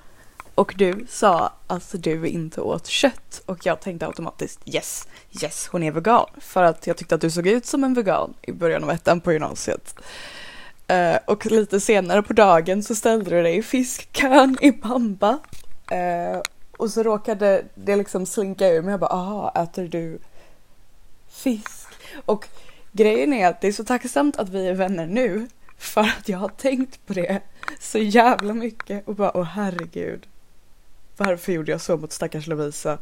och 0.56 0.74
du 0.78 1.06
sa 1.10 1.54
att 1.68 1.96
du 2.04 2.28
inte 2.28 2.62
åt 2.62 2.88
kött 2.88 3.42
och 3.46 3.66
jag 3.66 3.80
tänkte 3.80 4.08
automatiskt 4.08 4.60
yes, 4.66 5.08
yes 5.44 5.68
hon 5.72 5.84
är 5.84 5.92
vegan 5.92 6.26
för 6.38 6.64
att 6.64 6.88
jag 6.88 6.98
tyckte 6.98 7.16
att 7.16 7.22
du 7.22 7.32
såg 7.32 7.48
ut 7.48 7.66
som 7.66 7.84
en 7.84 7.94
vegan 7.94 8.34
i 8.42 8.52
början 8.52 8.84
av 8.84 8.92
ettan 8.92 9.22
på 9.22 9.34
gymnasiet. 9.34 9.96
Uh, 10.92 11.18
och 11.26 11.46
lite 11.46 11.80
senare 11.80 12.24
på 12.24 12.34
dagen 12.34 12.84
så 12.84 12.96
ställde 12.96 13.30
du 13.30 13.44
dig 13.44 13.58
i 13.58 13.64
fiskkön 13.64 14.58
i 14.62 14.72
Pampa 14.72 15.40
uh, 15.92 16.42
och 16.78 16.92
så 16.92 17.04
råkade 17.04 17.66
det 17.76 17.96
liksom 17.96 18.26
slinka 18.26 18.70
ur 18.70 18.82
mig. 18.82 18.92
Jag 18.92 19.00
bara, 19.00 19.12
aha, 19.12 19.52
äter 19.56 19.88
du 19.88 20.20
fisk? 21.30 21.88
Och 22.26 22.48
grejen 22.92 23.34
är 23.34 23.48
att 23.48 23.62
det 23.62 23.68
är 23.68 23.72
så 23.72 23.84
tacksamt 23.84 24.38
att 24.38 24.50
vi 24.50 24.68
är 24.68 24.74
vänner 24.74 25.08
nu. 25.08 25.48
För 25.78 26.02
att 26.02 26.30
jag 26.30 26.38
har 26.38 26.50
tänkt 26.50 27.08
på 27.08 27.14
det 27.14 27.42
så 27.80 27.98
jävla 27.98 28.54
mycket 28.54 29.08
och 29.08 29.16
bara, 29.16 29.38
åh 29.38 29.44
herregud. 29.44 30.28
Varför 31.18 31.52
gjorde 31.52 31.72
jag 31.72 31.82
så 31.82 31.98
mot 31.98 32.12
stackars 32.12 32.48
Lovisa? 32.48 32.98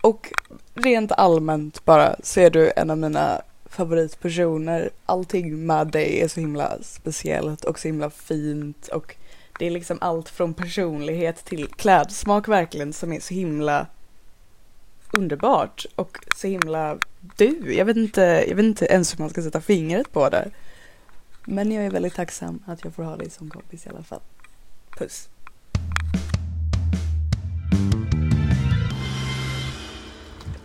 Och 0.00 0.32
rent 0.74 1.12
allmänt 1.12 1.84
bara 1.84 2.16
så 2.22 2.40
är 2.40 2.50
du 2.50 2.72
en 2.76 2.90
av 2.90 2.98
mina 2.98 3.42
favoritpersoner. 3.66 4.90
Allting 5.06 5.66
med 5.66 5.86
dig 5.86 6.20
är 6.20 6.28
så 6.28 6.40
himla 6.40 6.78
speciellt 6.82 7.64
och 7.64 7.78
så 7.78 7.88
himla 7.88 8.10
fint 8.10 8.88
och 8.88 9.16
det 9.60 9.66
är 9.66 9.70
liksom 9.70 9.98
allt 10.00 10.28
från 10.28 10.54
personlighet 10.54 11.44
till 11.44 11.68
klädsmak 11.68 12.48
verkligen 12.48 12.92
som 12.92 13.12
är 13.12 13.20
så 13.20 13.34
himla 13.34 13.86
underbart 15.12 15.86
och 15.94 16.18
så 16.36 16.46
himla 16.46 16.98
du. 17.36 17.74
Jag 17.74 17.84
vet 17.84 17.96
inte, 17.96 18.44
jag 18.48 18.56
vet 18.56 18.64
inte 18.64 18.86
ens 18.86 19.14
hur 19.14 19.18
man 19.18 19.30
ska 19.30 19.42
sätta 19.42 19.60
fingret 19.60 20.12
på 20.12 20.28
det. 20.28 20.50
Men 21.44 21.72
jag 21.72 21.84
är 21.84 21.90
väldigt 21.90 22.14
tacksam 22.14 22.62
att 22.66 22.84
jag 22.84 22.94
får 22.94 23.02
ha 23.02 23.16
dig 23.16 23.30
som 23.30 23.50
kompis 23.50 23.86
i 23.86 23.88
alla 23.88 24.02
fall. 24.02 24.20
Puss. 24.98 25.28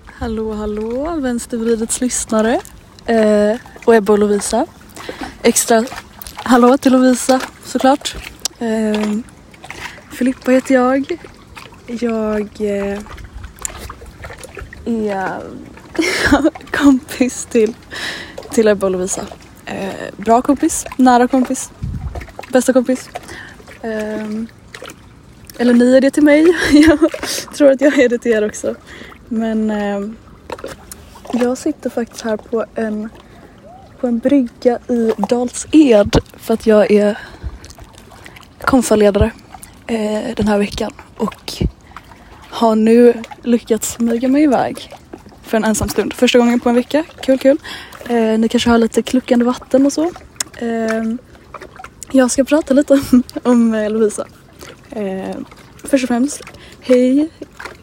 Hallå, 0.05 0.53
hallå, 0.53 1.15
vänstervridets 1.15 2.01
lyssnare. 2.01 2.61
Eh, 3.05 3.57
och 3.85 3.95
Ebba 3.95 4.13
och 4.13 4.19
Lovisa. 4.19 4.65
Extra 5.41 5.85
hallå 6.35 6.77
till 6.77 6.91
Lovisa 6.91 7.41
såklart. 7.63 8.34
Eh, 8.59 9.17
Filippa 10.11 10.51
heter 10.51 10.75
jag. 10.75 11.19
Jag 11.87 12.49
eh, 12.59 12.99
är 14.85 15.41
kompis 16.71 17.45
till, 17.45 17.73
till 18.51 18.67
Ebba 18.67 18.87
och 18.87 18.91
Lovisa. 18.91 19.25
Eh, 19.65 20.13
bra 20.17 20.41
kompis, 20.41 20.85
nära 20.97 21.27
kompis, 21.27 21.71
bästa 22.49 22.73
kompis. 22.73 23.09
Eh, 23.81 24.27
eller 25.57 25.73
ni 25.73 25.95
är 25.97 26.01
det 26.01 26.11
till 26.11 26.23
mig. 26.23 26.55
jag 26.71 27.09
tror 27.55 27.71
att 27.71 27.81
jag 27.81 27.99
är 27.99 28.09
det 28.09 28.17
till 28.17 28.31
er 28.31 28.45
också. 28.45 28.75
Men 29.29 29.71
eh, 29.71 30.09
jag 31.31 31.57
sitter 31.57 31.89
faktiskt 31.89 32.21
här 32.21 32.37
på 32.37 32.65
en, 32.75 33.09
på 33.99 34.07
en 34.07 34.19
brygga 34.19 34.79
i 34.89 35.13
Dals 35.17 35.67
Ed 35.71 36.17
för 36.37 36.53
att 36.53 36.67
jag 36.67 36.91
är 36.91 37.17
konsertledare 38.61 39.31
eh, 39.87 40.35
den 40.35 40.47
här 40.47 40.57
veckan 40.57 40.91
och 41.17 41.53
har 42.49 42.75
nu 42.75 43.13
lyckats 43.43 43.91
smyga 43.91 44.27
mig 44.27 44.43
iväg 44.43 44.93
för 45.43 45.57
en 45.57 45.63
ensam 45.63 45.89
stund. 45.89 46.13
Första 46.13 46.39
gången 46.39 46.59
på 46.59 46.69
en 46.69 46.75
vecka. 46.75 47.03
Kul, 47.21 47.39
kul. 47.39 47.57
Eh, 48.09 48.39
ni 48.39 48.49
kanske 48.49 48.69
hör 48.69 48.77
lite 48.77 49.01
kluckande 49.01 49.45
vatten 49.45 49.85
och 49.85 49.93
så. 49.93 50.11
Eh, 50.57 51.03
jag 52.11 52.31
ska 52.31 52.43
prata 52.43 52.73
lite 52.73 52.93
om, 52.93 53.23
om 53.43 53.73
eh, 53.73 53.89
Lovisa. 53.89 54.27
Eh, 54.89 55.35
först 55.83 56.03
och 56.03 56.07
främst, 56.07 56.41
hej! 56.81 57.29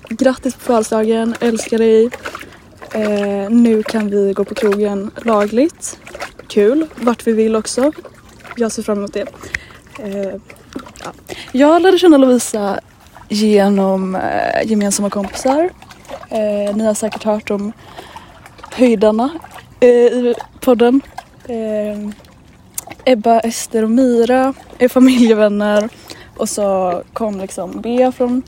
Grattis 0.09 0.55
på 0.55 0.61
födelsedagen, 0.61 1.35
älskar 1.41 1.79
dig. 1.79 2.11
Eh, 2.95 3.51
nu 3.51 3.83
kan 3.83 4.11
vi 4.11 4.33
gå 4.33 4.45
på 4.45 4.55
krogen 4.55 5.11
lagligt. 5.25 5.99
Kul, 6.47 6.87
vart 6.97 7.27
vi 7.27 7.33
vill 7.33 7.57
också. 7.57 7.93
Jag 8.57 8.73
ser 8.73 8.83
fram 8.83 8.99
emot 8.99 9.13
det. 9.13 9.27
Eh, 9.99 10.41
ja. 11.05 11.13
Jag 11.53 11.83
lärde 11.83 11.99
känna 11.99 12.17
Lovisa 12.17 12.81
genom 13.29 14.15
eh, 14.15 14.65
gemensamma 14.65 15.11
kompisar. 15.11 15.71
Eh, 16.29 16.77
ni 16.77 16.85
har 16.85 16.95
säkert 16.95 17.25
hört 17.25 17.51
om 17.51 17.73
höjdarna 18.73 19.31
eh, 19.81 19.89
i 19.89 20.35
podden. 20.61 21.01
Eh, 21.49 22.11
Ebba, 23.05 23.41
Ester 23.41 23.83
och 23.83 23.91
Mira 23.91 24.55
är 24.79 24.89
familjevänner 24.89 25.89
och 26.37 26.49
så 26.49 27.03
kom 27.13 27.41
liksom 27.41 27.81
Bea 27.81 28.13
från 28.13 28.43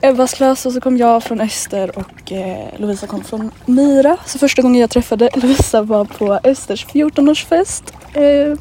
Ebbas 0.00 0.34
klass 0.34 0.66
och 0.66 0.72
så 0.72 0.80
kom 0.80 0.96
jag 0.96 1.24
från 1.24 1.40
Ester 1.40 1.98
och 1.98 2.32
eh, 2.32 2.68
Lovisa 2.76 3.06
kom 3.06 3.24
från 3.24 3.50
Mira. 3.66 4.16
Så 4.26 4.38
första 4.38 4.62
gången 4.62 4.80
jag 4.80 4.90
träffade 4.90 5.30
Lovisa 5.34 5.82
var 5.82 6.04
på 6.04 6.40
Esters 6.42 6.86
14-årsfest. 6.86 7.82
Eh, 8.12 8.58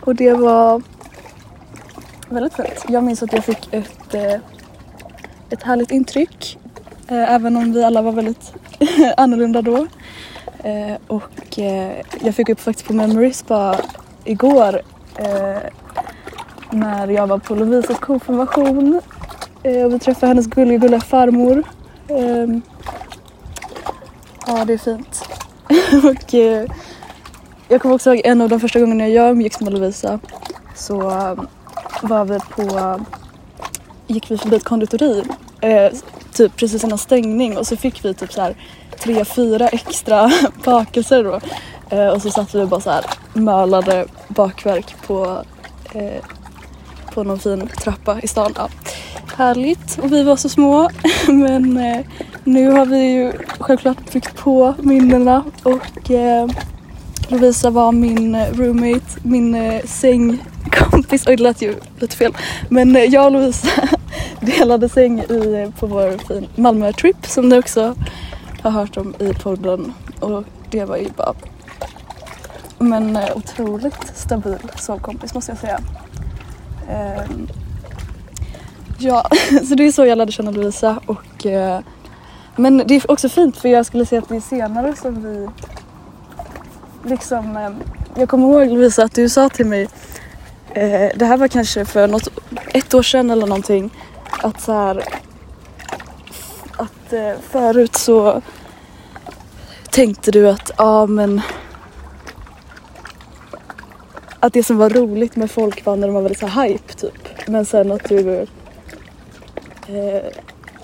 och 0.00 0.14
det 0.14 0.32
var 0.32 0.82
väldigt 2.28 2.54
fint. 2.54 2.84
Jag 2.88 3.04
minns 3.04 3.22
att 3.22 3.32
jag 3.32 3.44
fick 3.44 3.74
ett, 3.74 4.14
eh, 4.14 4.40
ett 5.50 5.62
härligt 5.62 5.90
intryck. 5.90 6.58
Eh, 7.08 7.32
även 7.32 7.56
om 7.56 7.72
vi 7.72 7.84
alla 7.84 8.02
var 8.02 8.12
väldigt 8.12 8.52
annorlunda 9.16 9.62
då. 9.62 9.86
Eh, 10.62 10.96
och 11.06 11.58
eh, 11.58 11.92
jag 12.20 12.34
fick 12.34 12.48
upp 12.48 12.60
faktiskt 12.60 12.88
på 12.88 12.94
Memories 12.94 13.46
bara 13.46 13.76
igår 14.24 14.82
eh, 15.18 15.58
när 16.70 17.08
jag 17.08 17.26
var 17.26 17.38
på 17.38 17.54
Lovisas 17.54 17.98
konfirmation 17.98 19.00
eh, 19.62 19.84
och 19.84 19.94
vi 19.94 19.98
träffade 19.98 20.26
hennes 20.26 20.46
gulliga, 20.46 20.78
gulliga 20.78 21.00
farmor. 21.00 21.62
Eh, 22.08 22.46
ja, 24.46 24.64
det 24.64 24.72
är 24.72 24.78
fint. 24.78 25.28
och 26.04 26.34
eh, 26.34 26.66
jag 27.68 27.80
kommer 27.80 27.94
också 27.94 28.14
ihåg 28.14 28.26
en 28.26 28.40
av 28.40 28.48
de 28.48 28.60
första 28.60 28.80
gångerna 28.80 29.08
jag 29.08 29.30
umgicks 29.30 29.60
med 29.60 29.72
Lovisa 29.72 30.20
så 30.74 31.10
eh, 31.10 31.34
var 32.02 32.24
vi 32.24 32.38
på, 32.38 33.00
gick 34.06 34.30
vi 34.30 34.38
förbi 34.38 34.56
ett 34.56 34.64
konditori 34.64 35.24
eh, 35.60 35.92
typ 36.32 36.56
precis 36.56 36.84
innan 36.84 36.98
stängning 36.98 37.58
och 37.58 37.66
så 37.66 37.76
fick 37.76 38.04
vi 38.04 38.14
typ 38.14 38.32
så 38.32 38.40
här 38.40 38.56
tre, 38.98 39.24
fyra 39.24 39.68
extra 39.68 40.30
bakelser 40.64 41.24
då. 41.24 41.40
Eh, 41.96 42.08
och 42.08 42.22
så 42.22 42.30
satt 42.30 42.54
vi 42.54 42.62
och 42.62 42.68
bara 42.68 42.80
så 42.80 42.90
här 42.90 43.04
mölade 43.32 44.06
bakverk 44.28 44.94
på, 45.06 45.44
eh, 45.94 46.24
på 47.14 47.24
någon 47.24 47.38
fin 47.38 47.68
trappa 47.68 48.20
i 48.20 48.28
stan. 48.28 48.52
Ja. 48.56 48.68
Härligt 49.36 49.98
och 49.98 50.12
vi 50.12 50.22
var 50.22 50.36
så 50.36 50.48
små 50.48 50.90
men 51.28 51.76
eh, 51.76 52.06
nu 52.44 52.70
har 52.70 52.86
vi 52.86 52.98
ju 52.98 53.32
självklart 53.58 54.12
byggt 54.12 54.36
på 54.36 54.74
minnena 54.78 55.44
och 55.62 56.10
eh, 56.10 56.48
Lovisa 57.28 57.70
var 57.70 57.92
min 57.92 58.34
eh, 58.34 58.52
roommate, 58.52 59.20
min 59.22 59.54
eh, 59.54 59.84
sängkompis. 59.84 61.26
Oj 61.26 61.36
det 61.36 61.42
lät 61.42 61.62
ju 61.62 61.74
lite 61.98 62.16
fel. 62.16 62.36
Men 62.68 62.96
eh, 62.96 63.02
jag 63.02 63.26
och 63.26 63.32
Lovisa 63.32 63.68
delade 64.40 64.88
säng 64.88 65.20
i, 65.20 65.62
eh, 65.62 65.80
på 65.80 65.86
vår 65.86 66.18
fin 66.18 66.46
Malmö-trip 66.54 67.26
som 67.26 67.48
ni 67.48 67.58
också 67.58 67.94
har 68.62 68.70
hört 68.70 68.96
om 68.96 69.14
i 69.18 69.34
podden. 69.34 69.94
Och 70.20 70.44
det 70.70 70.84
var 70.84 70.96
ju 70.96 71.08
bara 71.16 71.34
men 72.78 73.16
eh, 73.16 73.36
otroligt 73.36 74.12
stabil 74.14 74.58
sovkompis 74.78 75.34
måste 75.34 75.50
jag 75.50 75.58
säga. 75.58 75.80
Ehm, 76.90 77.48
ja, 78.98 79.28
så 79.68 79.74
det 79.74 79.86
är 79.86 79.92
så 79.92 80.06
jag 80.06 80.18
lärde 80.18 80.32
känna 80.32 80.50
Lovisa 80.50 81.00
och 81.06 81.46
eh, 81.46 81.80
men 82.56 82.82
det 82.86 82.94
är 82.94 83.10
också 83.10 83.28
fint 83.28 83.56
för 83.56 83.68
jag 83.68 83.86
skulle 83.86 84.06
säga 84.06 84.22
att 84.22 84.28
det 84.28 84.36
är 84.36 84.40
senare 84.40 84.96
som 84.96 85.22
vi 85.22 85.48
liksom, 87.06 87.56
ehm, 87.56 87.74
jag 88.14 88.28
kommer 88.28 88.48
ihåg 88.48 88.68
Lovisa 88.68 89.04
att 89.04 89.14
du 89.14 89.28
sa 89.28 89.48
till 89.48 89.66
mig, 89.66 89.88
eh, 90.74 91.10
det 91.16 91.24
här 91.24 91.36
var 91.36 91.48
kanske 91.48 91.84
för 91.84 92.08
något, 92.08 92.28
ett 92.74 92.94
år 92.94 93.02
sedan 93.02 93.30
eller 93.30 93.46
någonting, 93.46 93.90
att 94.42 94.60
så 94.60 94.72
här, 94.72 95.04
att 96.76 97.12
eh, 97.12 97.32
förut 97.50 97.96
så 97.96 98.42
tänkte 99.90 100.30
du 100.30 100.48
att 100.48 100.70
ja 100.78 101.06
men 101.06 101.40
att 104.40 104.52
det 104.52 104.62
som 104.62 104.76
var 104.76 104.90
roligt 104.90 105.36
med 105.36 105.50
folk 105.50 105.86
var 105.86 105.96
när 105.96 106.06
de 106.06 106.14
var 106.14 106.22
väldigt 106.22 106.38
så 106.38 106.46
här 106.46 106.68
hype 106.68 106.92
typ. 106.92 107.28
Men 107.46 107.66
sen 107.66 107.92
att 107.92 108.08
du 108.08 108.46
eh, 109.88 110.22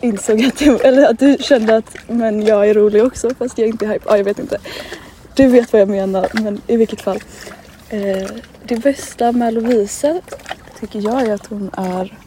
insåg 0.01 0.45
att 0.45 0.59
du, 0.59 0.79
eller 0.79 1.11
att 1.11 1.19
du 1.19 1.37
kände 1.41 1.77
att 1.77 1.97
men 2.09 2.43
jag 2.43 2.69
är 2.69 2.75
rolig 2.75 3.05
också 3.05 3.31
fast 3.39 3.59
jag 3.59 3.69
är 3.69 3.73
inte 3.73 3.87
hype. 3.87 4.05
Ja, 4.09 4.17
jag 4.17 4.25
vet 4.25 4.39
inte. 4.39 4.59
Du 5.35 5.47
vet 5.47 5.73
vad 5.73 5.81
jag 5.81 5.89
menar 5.89 6.29
men 6.33 6.61
i 6.67 6.77
vilket 6.77 7.01
fall. 7.01 7.21
Eh, 7.89 8.31
det 8.65 8.77
bästa 8.77 9.33
med 9.33 9.55
Lovisa 9.55 10.21
tycker 10.81 11.01
jag 11.01 11.23
är 11.23 11.35
att 11.35 11.47
hon 11.47 11.71
är 11.77 12.19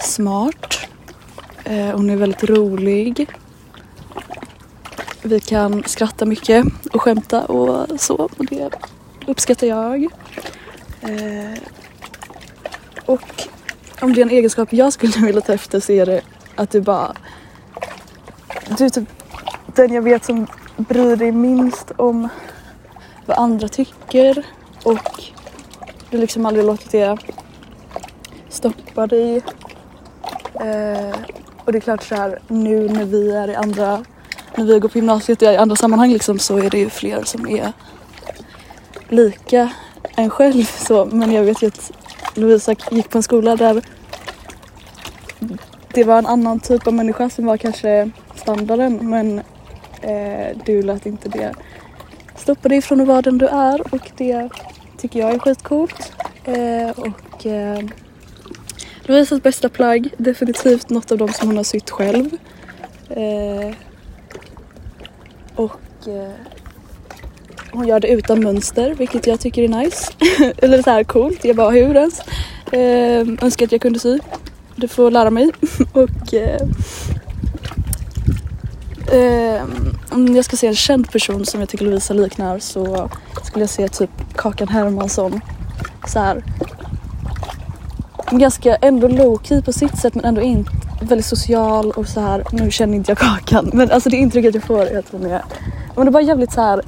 smart. 0.00 0.78
Eh, 1.64 1.90
hon 1.96 2.10
är 2.10 2.16
väldigt 2.16 2.44
rolig. 2.44 3.28
Vi 5.22 5.40
kan 5.40 5.84
skratta 5.86 6.24
mycket 6.24 6.64
och 6.92 7.02
skämta 7.02 7.44
och 7.44 8.00
så 8.00 8.14
och 8.14 8.46
det 8.46 8.70
uppskattar 9.26 9.66
jag. 9.66 10.04
Eh, 11.00 11.58
och 13.06 13.48
om 14.00 14.14
det 14.14 14.20
är 14.20 14.24
en 14.24 14.30
egenskap 14.30 14.72
jag 14.72 14.92
skulle 14.92 15.26
vilja 15.26 15.40
ta 15.40 15.52
efter 15.52 15.80
så 15.80 15.92
är 15.92 16.06
det 16.06 16.20
att 16.54 16.70
du 16.70 16.80
bara... 16.80 17.16
Du 18.78 18.84
är 18.84 18.88
typ 18.88 19.08
den 19.74 19.92
jag 19.92 20.02
vet 20.02 20.24
som 20.24 20.46
bryr 20.76 21.16
dig 21.16 21.32
minst 21.32 21.90
om 21.96 22.28
vad 23.26 23.38
andra 23.38 23.68
tycker 23.68 24.46
och 24.84 25.22
du 26.10 26.18
liksom 26.18 26.46
aldrig 26.46 26.66
låtit 26.66 26.90
det 26.90 27.18
stoppa 28.48 29.06
dig. 29.06 29.36
Eh, 30.54 31.14
och 31.64 31.72
det 31.72 31.78
är 31.78 31.80
klart 31.80 32.02
så 32.02 32.14
här 32.14 32.38
nu 32.48 32.88
när 32.88 33.04
vi 33.04 33.30
är 33.30 33.48
i 33.48 33.54
andra, 33.54 34.04
när 34.54 34.64
vi 34.64 34.78
går 34.78 34.88
på 34.88 34.98
gymnasiet 34.98 35.42
och 35.42 35.48
är 35.48 35.52
i 35.52 35.56
andra 35.56 35.76
sammanhang 35.76 36.10
liksom 36.10 36.38
så 36.38 36.58
är 36.58 36.70
det 36.70 36.78
ju 36.78 36.90
fler 36.90 37.24
som 37.24 37.48
är 37.48 37.72
lika 39.08 39.70
en 40.16 40.30
själv 40.30 40.64
så. 40.64 41.04
Men 41.04 41.32
jag 41.32 41.42
vet 41.42 41.62
ju 41.62 41.66
att 41.66 41.90
Lovisa 42.34 42.74
gick 42.90 43.10
på 43.10 43.18
en 43.18 43.22
skola 43.22 43.56
där 43.56 43.82
det 45.92 46.04
var 46.04 46.18
en 46.18 46.26
annan 46.26 46.60
typ 46.60 46.86
av 46.86 46.94
människa 46.94 47.30
som 47.30 47.46
var 47.46 47.56
kanske 47.56 48.10
standarden 48.34 49.10
men 49.10 49.42
Eh, 50.06 50.56
du 50.66 50.82
lät 50.82 51.06
inte 51.06 51.28
det 51.28 51.54
stoppa 52.36 52.68
dig 52.68 52.82
från 52.82 53.00
att 53.00 53.06
vara 53.06 53.22
den 53.22 53.38
du 53.38 53.46
är 53.46 53.94
och 53.94 54.10
det 54.16 54.48
tycker 54.98 55.20
jag 55.20 55.34
är 55.34 55.38
skitcoolt. 55.38 56.12
Eh, 56.44 56.90
och 56.90 57.46
eh, 57.46 57.78
Lovisas 59.08 59.42
bästa 59.42 59.68
plagg, 59.68 60.08
definitivt 60.16 60.90
något 60.90 61.12
av 61.12 61.18
dem 61.18 61.28
som 61.28 61.48
hon 61.48 61.56
har 61.56 61.64
sytt 61.64 61.90
själv. 61.90 62.30
Eh, 63.10 63.74
och 65.54 66.08
eh, 66.08 66.32
hon 67.72 67.86
gör 67.86 68.00
det 68.00 68.08
utan 68.08 68.44
mönster 68.44 68.94
vilket 68.94 69.26
jag 69.26 69.40
tycker 69.40 69.62
är 69.62 69.68
nice. 69.68 70.12
Eller 70.58 70.82
så 70.82 70.90
här 70.90 71.04
coolt. 71.04 71.44
Jag 71.44 71.56
bara 71.56 71.70
hur 71.70 71.96
ens? 71.96 72.20
Eh, 72.72 73.44
önskar 73.44 73.66
att 73.66 73.72
jag 73.72 73.80
kunde 73.80 73.98
sy. 73.98 74.18
Du 74.76 74.88
får 74.88 75.10
lära 75.10 75.30
mig. 75.30 75.50
och 75.92 76.34
eh, 76.34 76.60
eh, 79.12 79.62
om 80.10 80.36
jag 80.36 80.44
ska 80.44 80.56
se 80.56 80.66
en 80.66 80.74
känd 80.74 81.10
person 81.10 81.46
som 81.46 81.60
jag 81.60 81.68
tycker 81.68 81.84
Lovisa 81.84 82.14
liknar 82.14 82.58
så 82.58 83.10
skulle 83.42 83.62
jag 83.62 83.70
säga 83.70 83.88
typ 83.88 84.10
Kakan 84.36 84.68
Hermansson. 84.68 85.40
Så 86.06 86.18
här. 86.18 86.44
Ganska 88.30 88.76
ändå 88.76 89.08
low 89.08 89.40
key 89.42 89.62
på 89.62 89.72
sitt 89.72 89.98
sätt 89.98 90.14
men 90.14 90.24
ändå 90.24 90.40
inte 90.40 90.70
väldigt 91.00 91.26
social 91.26 91.90
och 91.90 92.08
så 92.08 92.20
här. 92.20 92.44
Nu 92.52 92.70
känner 92.70 92.96
inte 92.96 93.10
jag 93.10 93.18
Kakan 93.18 93.70
men 93.72 93.90
alltså 93.90 94.08
det 94.08 94.16
intrycket 94.16 94.54
jag 94.54 94.64
får 94.64 94.82
är 94.82 94.98
att 94.98 95.08
hon 95.10 95.26
är 95.26 95.42
men 95.96 96.06
det 96.06 96.10
var 96.10 96.20
jävligt 96.20 96.52
så 96.52 96.60
här 96.60 96.82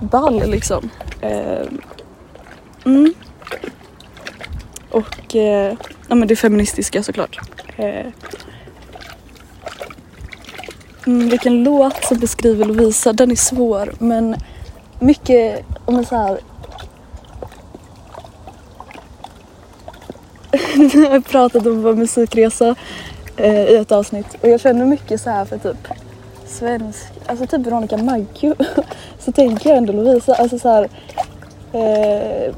ball 0.00 0.50
liksom. 0.50 0.90
Eh, 1.20 1.66
mm. 2.84 3.14
Och 4.90 5.36
eh, 5.36 5.74
ja, 6.08 6.14
men 6.14 6.28
det 6.28 6.36
feministiska 6.36 7.02
såklart. 7.02 7.38
Eh, 7.76 8.06
mm, 11.06 11.28
vilken 11.28 11.64
låt 11.64 12.04
som 12.04 12.18
beskriver 12.18 12.64
Lovisa, 12.64 13.12
den 13.12 13.30
är 13.30 13.36
svår 13.36 13.94
men 13.98 14.36
mycket 15.00 15.64
om 15.84 15.96
en 15.96 16.04
så 16.04 16.16
här 16.16 16.38
Vi 20.76 21.06
har 21.06 21.20
pratat 21.20 21.66
om 21.66 21.82
vår 21.82 21.94
musikresa 21.94 22.74
eh, 23.36 23.64
i 23.64 23.76
ett 23.76 23.92
avsnitt 23.92 24.26
och 24.42 24.48
jag 24.48 24.60
känner 24.60 24.84
mycket 24.84 25.20
så 25.20 25.30
här 25.30 25.44
för 25.44 25.58
typ 25.58 25.88
svensk, 26.46 27.06
alltså 27.26 27.46
typ 27.46 27.66
Veronica 27.66 27.96
Maggio. 27.96 28.54
Så 29.18 29.32
tänker 29.32 29.68
jag 29.68 29.78
ändå 29.78 29.92
Lovisa, 29.92 30.34
alltså 30.34 30.58
så 30.58 30.68
här 30.68 30.88
eh, 31.72 32.54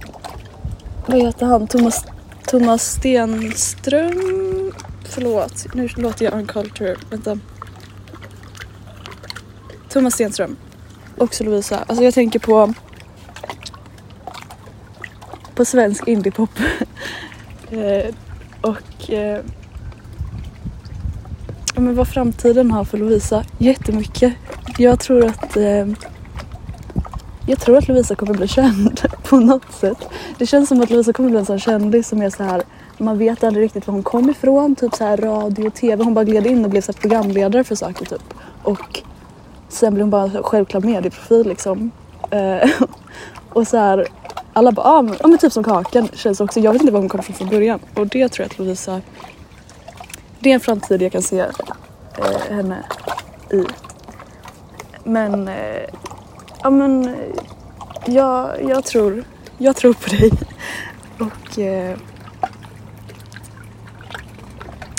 vad 1.06 1.22
heter 1.22 1.46
han, 1.46 1.66
Thomas, 1.66 2.04
Thomas 2.46 2.84
Stenström, 2.84 4.72
förlåt 5.04 5.74
nu 5.74 5.88
låter 5.96 6.24
jag 6.24 6.34
uncultured, 6.34 6.98
vänta. 7.10 7.38
Thomas 9.98 10.14
Stenström, 10.14 10.56
också 11.16 11.44
Lovisa, 11.44 11.78
alltså 11.86 12.04
jag 12.04 12.14
tänker 12.14 12.38
på 12.38 12.74
på 15.54 15.64
svensk 15.64 16.08
indiepop 16.08 16.50
eh, 17.70 18.14
och 18.60 19.10
eh, 19.10 19.40
Ja, 21.74 21.80
men 21.80 21.94
vad 21.94 22.08
framtiden 22.08 22.70
har 22.70 22.84
för 22.84 22.98
Lovisa? 22.98 23.44
Jättemycket. 23.58 24.34
Jag 24.78 25.00
tror 25.00 25.26
att 25.26 25.56
eh, 25.56 25.86
jag 27.46 27.60
tror 27.60 27.78
att 27.78 27.88
Lovisa 27.88 28.14
kommer 28.14 28.34
bli 28.34 28.48
känd 28.48 29.00
på 29.22 29.36
något 29.36 29.72
sätt. 29.72 30.08
Det 30.38 30.46
känns 30.46 30.68
som 30.68 30.80
att 30.80 30.90
Lovisa 30.90 31.12
kommer 31.12 31.30
bli 31.30 31.38
en 31.38 31.46
sån 31.46 31.60
kändis 31.60 32.08
som 32.08 32.22
är 32.22 32.30
så 32.30 32.42
här 32.42 32.62
man 32.98 33.18
vet 33.18 33.44
aldrig 33.44 33.64
riktigt 33.64 33.86
var 33.86 33.94
hon 33.94 34.02
kom 34.02 34.30
ifrån, 34.30 34.76
typ 34.76 34.94
så 34.94 35.04
här 35.04 35.16
radio 35.16 35.66
och 35.66 35.74
tv. 35.74 36.04
Hon 36.04 36.14
bara 36.14 36.24
gled 36.24 36.46
in 36.46 36.64
och 36.64 36.70
blev 36.70 36.80
så 36.80 36.92
här 36.92 37.00
programledare 37.00 37.64
för 37.64 37.74
saker 37.74 38.06
typ. 38.06 38.34
Och 38.62 39.02
sen 39.68 39.94
blev 39.94 40.02
hon 40.04 40.10
bara 40.10 40.22
en 40.22 40.42
självklar 40.42 40.80
medieprofil 40.80 41.48
liksom. 41.48 41.90
Eh, 42.30 42.70
och 43.52 43.66
så 43.66 43.76
här, 43.76 44.06
alla 44.52 44.72
bara, 44.72 44.86
ah, 44.86 45.02
men, 45.02 45.16
ah, 45.20 45.28
men 45.28 45.38
typ 45.38 45.52
som 45.52 45.64
Kakan 45.64 46.08
känns 46.14 46.40
också. 46.40 46.60
Jag 46.60 46.72
vet 46.72 46.80
inte 46.82 46.92
var 46.92 47.00
hon 47.00 47.08
kom 47.08 47.20
ifrån 47.20 47.36
från 47.36 47.48
början. 47.48 47.80
Och 47.94 48.06
det 48.06 48.28
tror 48.28 48.44
jag 48.44 48.52
att 48.52 48.58
Lovisa 48.58 49.00
det 50.40 50.50
är 50.50 50.54
en 50.54 50.60
framtid 50.60 51.02
jag 51.02 51.12
kan 51.12 51.22
se 51.22 51.40
eh, 51.40 52.40
henne 52.50 52.84
i. 53.50 53.64
Men, 55.04 55.48
eh, 55.48 55.88
ja 56.62 56.70
men, 56.70 57.08
eh, 57.08 57.14
jag, 58.06 58.62
jag, 58.62 58.84
tror, 58.84 59.24
jag 59.58 59.76
tror 59.76 59.92
på 59.92 60.08
dig. 60.08 60.30
Och 61.18 61.58
eh, 61.58 61.98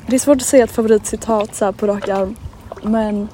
det 0.08 0.16
är 0.16 0.20
svårt 0.20 0.38
att 0.38 0.44
säga 0.48 0.64
ett 0.64 0.72
favoritcitat 0.72 1.56
så 1.56 1.66
här 1.66 1.72
på 1.72 1.88
rak 1.88 2.10
arm. 2.10 2.36
Men 2.84 3.28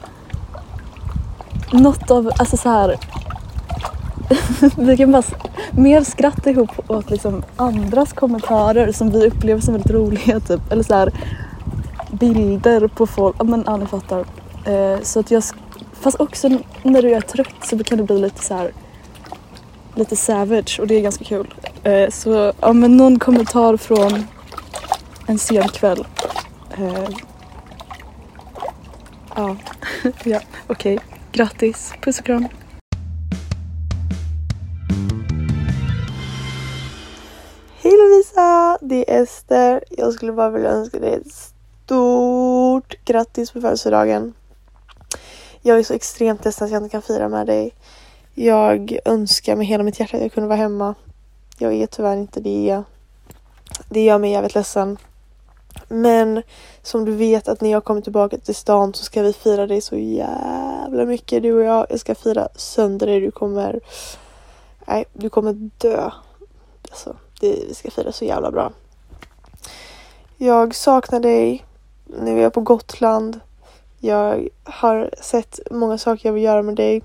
något 1.71 2.11
av, 2.11 2.31
alltså 2.39 2.57
så 2.57 2.69
här. 2.69 2.97
vi 4.77 4.97
kan 4.97 5.11
bara 5.11 5.23
mer 5.71 6.03
skratta 6.03 6.49
ihop 6.49 6.89
åt 6.89 7.09
liksom 7.09 7.43
andras 7.55 8.13
kommentarer 8.13 8.91
som 8.91 9.09
vi 9.09 9.27
upplever 9.27 9.61
som 9.61 9.73
väldigt 9.73 9.91
roliga 9.91 10.39
typ. 10.39 10.71
Eller 10.71 10.83
så 10.83 10.93
här, 10.93 11.11
bilder 12.11 12.87
på 12.87 13.07
folk. 13.07 13.35
Ja 13.39 13.43
men 13.43 13.63
ja, 13.65 13.77
ni 13.77 13.85
fattar. 13.85 14.25
Eh, 14.65 15.01
så 15.01 15.19
att 15.19 15.31
jag, 15.31 15.43
fast 15.93 16.19
också 16.19 16.49
när 16.83 17.01
du 17.01 17.15
är 17.15 17.21
trött 17.21 17.55
så 17.63 17.83
kan 17.83 17.97
det 17.97 18.03
bli 18.03 18.19
lite 18.19 18.43
så 18.43 18.53
här 18.53 18.71
lite 19.95 20.15
savage 20.15 20.79
och 20.79 20.87
det 20.87 20.95
är 20.95 21.01
ganska 21.01 21.25
kul. 21.25 21.53
Eh, 21.83 22.09
så 22.09 22.53
ja 22.61 22.73
men 22.73 22.97
någon 22.97 23.19
kommentar 23.19 23.77
från 23.77 24.27
en 25.27 25.37
sen 25.37 25.67
kväll. 25.67 26.07
Eh, 26.77 27.09
ja, 29.35 29.55
ja 30.23 30.39
okej. 30.67 30.95
Okay. 30.95 31.14
Grattis, 31.35 31.93
puss 32.01 32.19
och 32.19 32.25
kram. 32.25 32.47
Hej 37.83 37.93
Lovisa! 37.97 38.77
Det 38.81 39.11
är 39.11 39.23
Ester. 39.23 39.83
Jag 39.89 40.13
skulle 40.13 40.31
bara 40.31 40.49
vilja 40.49 40.69
önska 40.69 40.99
dig 40.99 41.13
ett 41.13 41.31
stort 41.33 43.05
grattis 43.05 43.51
på 43.51 43.61
födelsedagen. 43.61 44.33
Jag 45.61 45.79
är 45.79 45.83
så 45.83 45.93
extremt 45.93 46.45
ledsen 46.45 46.65
att 46.65 46.71
jag 46.71 46.79
inte 46.79 46.91
kan 46.91 47.01
fira 47.01 47.29
med 47.29 47.47
dig. 47.47 47.73
Jag 48.33 48.97
önskar 49.05 49.55
med 49.55 49.67
hela 49.67 49.83
mitt 49.83 49.99
hjärta 49.99 50.17
att 50.17 50.23
jag 50.23 50.33
kunde 50.33 50.49
vara 50.49 50.59
hemma. 50.59 50.95
Jag 51.57 51.73
är 51.73 51.87
tyvärr 51.87 52.17
inte 52.17 52.39
det. 52.39 52.83
Det 53.89 54.03
gör 54.03 54.17
mig 54.17 54.31
jävligt 54.31 54.55
ledsen. 54.55 54.97
Men 55.87 56.41
som 56.83 57.05
du 57.05 57.11
vet 57.11 57.47
att 57.47 57.61
när 57.61 57.71
jag 57.71 57.83
kommer 57.83 58.01
tillbaka 58.01 58.37
till 58.37 58.55
stan 58.55 58.93
så 58.93 59.03
ska 59.03 59.21
vi 59.21 59.33
fira 59.33 59.67
dig 59.67 59.81
så 59.81 59.95
jävla 59.95 61.05
mycket 61.05 61.43
du 61.43 61.53
och 61.53 61.63
jag. 61.63 61.85
Jag 61.89 61.99
ska 61.99 62.15
fira 62.15 62.47
sönder 62.55 63.07
dig. 63.07 63.19
Du 63.19 63.31
kommer... 63.31 63.79
Nej, 64.87 65.05
du 65.13 65.29
kommer 65.29 65.69
dö. 65.77 66.11
Alltså, 66.89 67.15
det, 67.39 67.59
vi 67.67 67.73
ska 67.73 67.91
fira 67.91 68.11
så 68.11 68.25
jävla 68.25 68.51
bra. 68.51 68.71
Jag 70.37 70.75
saknar 70.75 71.19
dig 71.19 71.65
nu 72.05 72.37
är 72.39 72.43
jag 72.43 72.53
på 72.53 72.61
Gotland. 72.61 73.39
Jag 73.99 74.47
har 74.63 75.09
sett 75.21 75.59
många 75.71 75.97
saker 75.97 76.29
jag 76.29 76.33
vill 76.33 76.43
göra 76.43 76.61
med 76.61 76.75
dig. 76.75 77.01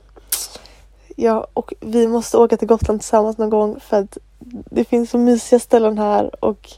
Ja, 1.17 1.47
och 1.55 1.75
vi 1.81 2.09
måste 2.09 2.39
åka 2.39 2.57
till 2.57 2.69
Gotland 2.69 3.01
tillsammans 3.01 3.39
någon 3.39 3.51
gång 3.51 3.81
för 3.81 3.97
att 3.97 4.19
det 4.71 4.85
finns 4.85 5.11
så 5.11 5.19
mysiga 5.19 5.61
ställen 5.61 5.99
här 5.99 6.45
och 6.45 6.71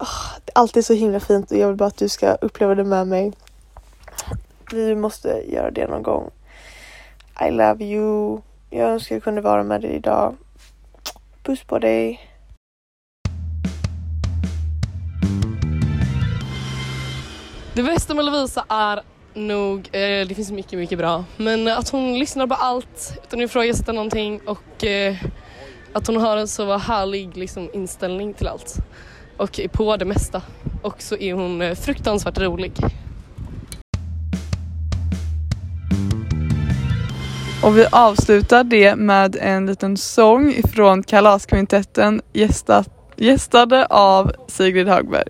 oh, 0.00 0.38
det 0.44 0.52
är 0.54 0.58
alltid 0.58 0.86
så 0.86 0.94
himla 0.94 1.20
fint 1.20 1.50
och 1.50 1.56
jag 1.56 1.66
vill 1.66 1.76
bara 1.76 1.86
att 1.86 1.96
du 1.96 2.08
ska 2.08 2.34
uppleva 2.34 2.74
det 2.74 2.84
med 2.84 3.06
mig. 3.06 3.32
Vi 4.72 4.94
måste 4.94 5.28
göra 5.28 5.70
det 5.70 5.86
någon 5.86 6.02
gång. 6.02 6.30
I 7.48 7.50
love 7.50 7.84
you. 7.84 8.40
Jag 8.70 8.90
önskar 8.90 9.16
jag 9.16 9.22
kunde 9.22 9.40
vara 9.40 9.62
med 9.62 9.80
dig 9.80 9.90
idag. 9.90 10.36
Puss 11.42 11.64
på 11.64 11.78
dig. 11.78 12.20
Det 17.74 17.82
bästa 17.82 18.14
med 18.14 18.24
Lovisa 18.24 18.64
är 18.68 19.02
nog, 19.34 19.78
eh, 19.92 20.26
det 20.26 20.34
finns 20.34 20.50
mycket, 20.50 20.78
mycket 20.78 20.98
bra, 20.98 21.24
men 21.36 21.68
att 21.68 21.88
hon 21.88 22.18
lyssnar 22.18 22.46
på 22.46 22.54
allt 22.54 23.18
utan 23.22 23.40
att 23.40 23.44
ifrågasätta 23.44 23.92
någonting 23.92 24.40
och 24.46 24.84
eh, 24.84 25.16
att 25.92 26.06
hon 26.06 26.16
har 26.16 26.36
en 26.36 26.48
så 26.48 26.76
härlig 26.76 27.36
liksom, 27.36 27.70
inställning 27.72 28.34
till 28.34 28.48
allt 28.48 28.76
och 29.40 29.60
är 29.60 29.68
på 29.68 29.96
det 29.96 30.04
mesta. 30.04 30.42
Och 30.82 31.02
så 31.02 31.16
är 31.16 31.34
hon 31.34 31.62
eh, 31.62 31.74
fruktansvärt 31.74 32.38
rolig. 32.38 32.72
Och 37.62 37.78
vi 37.78 37.86
avslutar 37.92 38.64
det 38.64 38.96
med 38.96 39.36
en 39.36 39.66
liten 39.66 39.96
sång 39.96 40.50
ifrån 40.50 41.02
Kalaskvintetten 41.02 42.22
gästat, 42.32 42.88
gästade 43.16 43.86
av 43.86 44.32
Sigrid 44.48 44.88
Hagberg. 44.88 45.28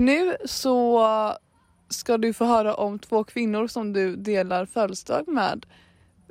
Nu 0.00 0.36
så 0.44 1.06
ska 1.88 2.18
du 2.18 2.32
få 2.32 2.44
höra 2.44 2.74
om 2.74 2.98
två 2.98 3.24
kvinnor 3.24 3.66
som 3.66 3.92
du 3.92 4.16
delar 4.16 4.66
födelsedag 4.66 5.28
med. 5.28 5.66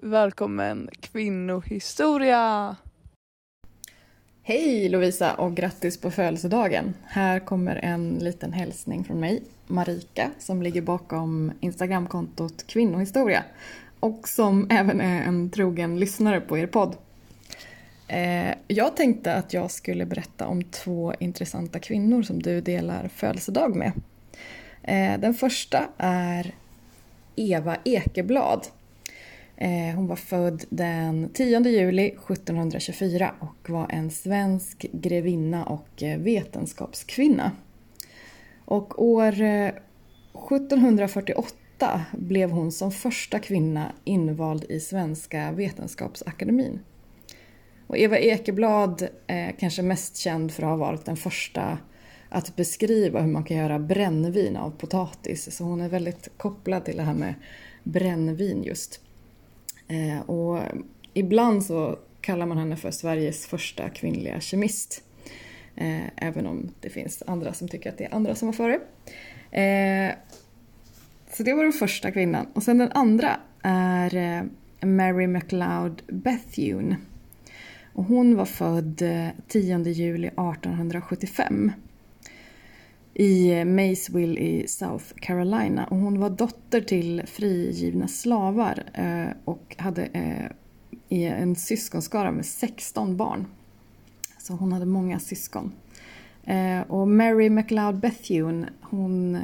Välkommen 0.01 0.89
kvinnohistoria! 1.01 2.75
Hej 4.43 4.89
Lovisa 4.89 5.33
och 5.33 5.55
grattis 5.55 6.01
på 6.01 6.11
födelsedagen. 6.11 6.93
Här 7.03 7.39
kommer 7.39 7.75
en 7.75 8.09
liten 8.09 8.53
hälsning 8.53 9.03
från 9.03 9.19
mig, 9.19 9.43
Marika, 9.67 10.31
som 10.39 10.61
ligger 10.61 10.81
bakom 10.81 11.51
Instagramkontot 11.59 12.67
Kvinnohistoria 12.67 13.43
och 13.99 14.27
som 14.27 14.67
även 14.69 15.01
är 15.01 15.23
en 15.23 15.49
trogen 15.49 15.99
lyssnare 15.99 16.41
på 16.41 16.57
er 16.57 16.67
podd. 16.67 16.95
Eh, 18.09 18.55
Jag 18.67 18.95
tänkte 18.95 19.33
att 19.35 19.53
jag 19.53 19.71
skulle 19.71 20.05
berätta 20.05 20.47
om 20.47 20.63
två 20.63 21.13
intressanta 21.19 21.79
kvinnor 21.79 22.21
som 22.21 22.41
du 22.41 22.61
delar 22.61 23.07
födelsedag 23.07 23.75
med. 23.75 23.91
Eh, 24.83 25.19
Den 25.19 25.33
första 25.33 25.89
är 25.97 26.55
Eva 27.35 27.77
Ekeblad. 27.85 28.67
Eh, 29.57 29.95
Hon 29.95 30.07
var 30.07 30.15
född 30.15 30.63
den 30.69 31.29
10 31.33 31.59
juli 31.69 32.07
1724 32.07 33.33
och 33.39 33.69
var 33.69 33.87
en 33.89 34.11
svensk 34.11 34.85
grevinna 34.91 35.65
och 35.65 36.03
eh, 36.03 36.19
vetenskapskvinna. 36.19 37.51
Och 38.65 39.03
år 39.03 39.41
eh, 39.41 39.71
1748 40.51 42.05
blev 42.11 42.49
hon 42.51 42.71
som 42.71 42.91
första 42.91 43.39
kvinna 43.39 43.91
invald 44.03 44.65
i 44.69 44.79
Svenska 44.79 45.51
Vetenskapsakademin. 45.51 46.79
Och 47.89 47.97
Eva 47.97 48.17
Ekeblad 48.17 49.07
är 49.27 49.51
kanske 49.51 49.81
mest 49.81 50.17
känd 50.17 50.51
för 50.51 50.63
att 50.63 50.69
ha 50.69 50.75
varit 50.75 51.05
den 51.05 51.17
första 51.17 51.77
att 52.29 52.55
beskriva 52.55 53.21
hur 53.21 53.31
man 53.31 53.43
kan 53.43 53.57
göra 53.57 53.79
brännvin 53.79 54.57
av 54.57 54.71
potatis. 54.71 55.55
Så 55.55 55.63
hon 55.63 55.81
är 55.81 55.89
väldigt 55.89 56.29
kopplad 56.37 56.85
till 56.85 56.97
det 56.97 57.03
här 57.03 57.13
med 57.13 57.33
brännvin 57.83 58.63
just. 58.63 59.01
Eh, 59.87 60.29
och 60.29 60.59
ibland 61.13 61.65
så 61.65 61.99
kallar 62.21 62.45
man 62.45 62.57
henne 62.57 62.75
för 62.75 62.91
Sveriges 62.91 63.45
första 63.47 63.89
kvinnliga 63.89 64.39
kemist. 64.39 65.03
Eh, 65.75 66.03
även 66.15 66.47
om 66.47 66.71
det 66.79 66.89
finns 66.89 67.23
andra 67.27 67.53
som 67.53 67.67
tycker 67.67 67.89
att 67.89 67.97
det 67.97 68.05
är 68.05 68.15
andra 68.15 68.35
som 68.35 68.47
var 68.47 68.53
före. 68.53 68.79
Så 71.31 71.43
det 71.43 71.53
var 71.53 71.63
den 71.63 71.73
första 71.73 72.11
kvinnan. 72.11 72.47
Och 72.53 72.63
sen 72.63 72.77
den 72.77 72.91
andra 72.91 73.39
är 73.63 74.43
Mary 74.81 75.27
MacLeod 75.27 76.01
Bethune. 76.07 76.97
Och 77.99 78.05
hon 78.05 78.35
var 78.35 78.45
född 78.45 79.01
eh, 79.01 79.27
10 79.47 79.83
juli 79.83 80.27
1875 80.27 81.71
i 83.13 83.51
eh, 83.51 83.65
Maysville 83.65 84.39
i 84.39 84.67
South 84.67 85.05
Carolina. 85.15 85.85
Och 85.85 85.97
hon 85.97 86.19
var 86.19 86.29
dotter 86.29 86.81
till 86.81 87.23
frigivna 87.25 88.07
slavar 88.07 88.83
eh, 88.93 89.35
och 89.45 89.75
hade 89.77 90.05
en 91.09 91.55
syskonskara 91.55 92.31
med 92.31 92.45
16 92.45 93.17
barn. 93.17 93.47
Så 94.37 94.53
hon 94.53 94.73
hade 94.73 94.85
många 94.85 95.19
syskon. 95.19 95.71
Och 96.87 97.07
Mary 97.07 97.49
MacLeod 97.49 97.99
Bethune, 97.99 98.69
hon 98.81 99.37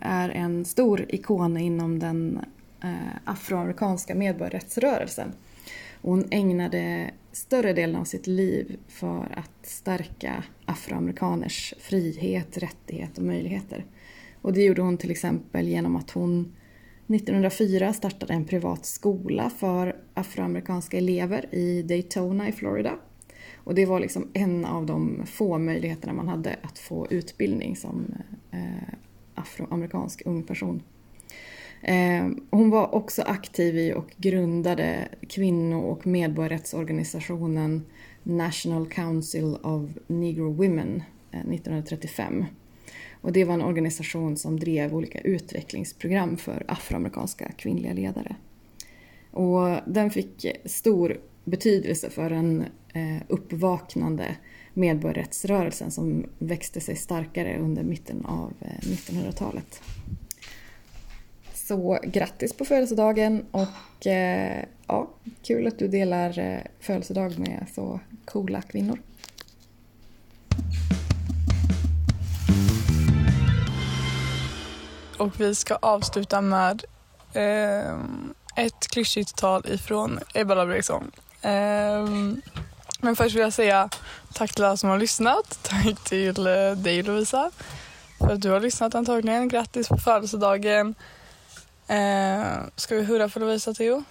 är 0.00 0.28
en 0.28 0.64
stor 0.64 1.06
ikon 1.08 1.56
inom 1.56 1.98
den 1.98 2.40
afroamerikanska 3.24 4.14
medborgarrättsrörelsen. 4.14 5.32
Och 6.02 6.10
Hon 6.10 6.24
ägnade 6.30 7.10
större 7.32 7.72
delen 7.72 7.96
av 7.96 8.04
sitt 8.04 8.26
liv 8.26 8.76
för 8.88 9.38
att 9.38 9.66
stärka 9.66 10.44
afroamerikaners 10.64 11.74
frihet, 11.78 12.58
rättighet 12.58 13.18
och 13.18 13.24
möjligheter. 13.24 13.84
Och 14.42 14.52
det 14.52 14.64
gjorde 14.64 14.82
hon 14.82 14.96
till 14.96 15.10
exempel 15.10 15.68
genom 15.68 15.96
att 15.96 16.10
hon 16.10 16.54
1904 17.08 17.92
startade 17.92 18.32
en 18.32 18.44
privat 18.44 18.86
skola 18.86 19.50
för 19.50 19.96
afroamerikanska 20.14 20.98
elever 20.98 21.54
i 21.54 21.82
Daytona 21.82 22.48
i 22.48 22.52
Florida. 22.52 22.98
Och 23.56 23.74
det 23.74 23.86
var 23.86 24.00
liksom 24.00 24.28
en 24.32 24.64
av 24.64 24.86
de 24.86 25.22
få 25.26 25.58
möjligheterna 25.58 26.12
man 26.12 26.28
hade 26.28 26.56
att 26.62 26.78
få 26.78 27.06
utbildning 27.10 27.76
som 27.76 28.14
eh, 28.50 28.94
afroamerikansk 29.34 30.22
ung 30.24 30.42
person. 30.42 30.82
Eh, 31.82 32.28
hon 32.50 32.70
var 32.70 32.94
också 32.94 33.22
aktiv 33.22 33.78
i 33.78 33.92
och 33.92 34.14
grundade 34.16 35.08
kvinno 35.28 35.76
och 35.76 36.06
medborgarrättsorganisationen 36.06 37.86
National 38.22 38.86
Council 38.86 39.56
of 39.62 39.90
Negro 40.06 40.52
Women 40.52 41.02
eh, 41.30 41.40
1935. 41.40 42.44
Och 43.20 43.32
det 43.32 43.44
var 43.44 43.54
en 43.54 43.62
organisation 43.62 44.36
som 44.36 44.60
drev 44.60 44.94
olika 44.94 45.20
utvecklingsprogram 45.20 46.36
för 46.36 46.64
afroamerikanska 46.68 47.52
kvinnliga 47.52 47.92
ledare. 47.92 48.36
Och 49.30 49.78
den 49.86 50.10
fick 50.10 50.46
stor 50.64 51.20
betydelse 51.44 52.10
för 52.10 52.30
den 52.30 52.64
eh, 52.92 53.22
uppvaknande 53.28 54.36
medborgarrättsrörelsen 54.74 55.90
som 55.90 56.26
växte 56.38 56.80
sig 56.80 56.96
starkare 56.96 57.58
under 57.58 57.82
mitten 57.82 58.24
av 58.24 58.52
1900-talet. 58.80 59.82
Så 61.68 61.98
grattis 62.02 62.52
på 62.52 62.64
födelsedagen 62.64 63.46
och 63.50 64.06
eh, 64.06 64.64
ja, 64.86 65.10
kul 65.42 65.66
att 65.66 65.78
du 65.78 65.88
delar 65.88 66.38
eh, 66.38 66.60
födelsedag 66.80 67.38
med 67.38 67.66
så 67.74 68.00
coola 68.24 68.62
kvinnor. 68.62 68.98
Och 75.18 75.40
vi 75.40 75.54
ska 75.54 75.74
avsluta 75.74 76.40
med 76.40 76.84
eh, 77.32 77.98
ett 78.56 78.88
klyschigt 78.90 79.36
tal 79.36 79.62
ifrån 79.68 80.18
Ebba 80.34 80.54
Labraksson. 80.54 81.10
Eh, 81.42 82.08
men 83.00 83.16
först 83.16 83.34
vill 83.34 83.42
jag 83.42 83.52
säga 83.52 83.88
tack 84.34 84.54
till 84.54 84.64
alla 84.64 84.76
som 84.76 84.90
har 84.90 84.98
lyssnat. 84.98 85.58
Tack 85.62 86.04
till 86.04 86.46
eh, 86.46 86.70
dig 86.70 87.02
Lovisa 87.02 87.50
för 88.18 88.32
att 88.32 88.40
du 88.40 88.50
har 88.50 88.60
lyssnat 88.60 88.94
antagligen. 88.94 89.48
Grattis 89.48 89.88
på 89.88 89.96
födelsedagen. 89.96 90.94
Eh, 91.88 92.64
ska 92.76 92.94
vi 92.94 93.04
hurra 93.04 93.28
för 93.28 93.40
Lovisa 93.40 93.74
Theo? 93.74 94.02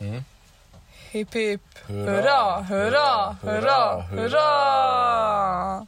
Mm. 0.00 0.22
Hipp 1.10 1.34
hipp 1.34 1.78
hurra, 1.88 2.60
hurra, 2.60 3.36
hurra, 3.42 4.00
hurra! 4.00 5.86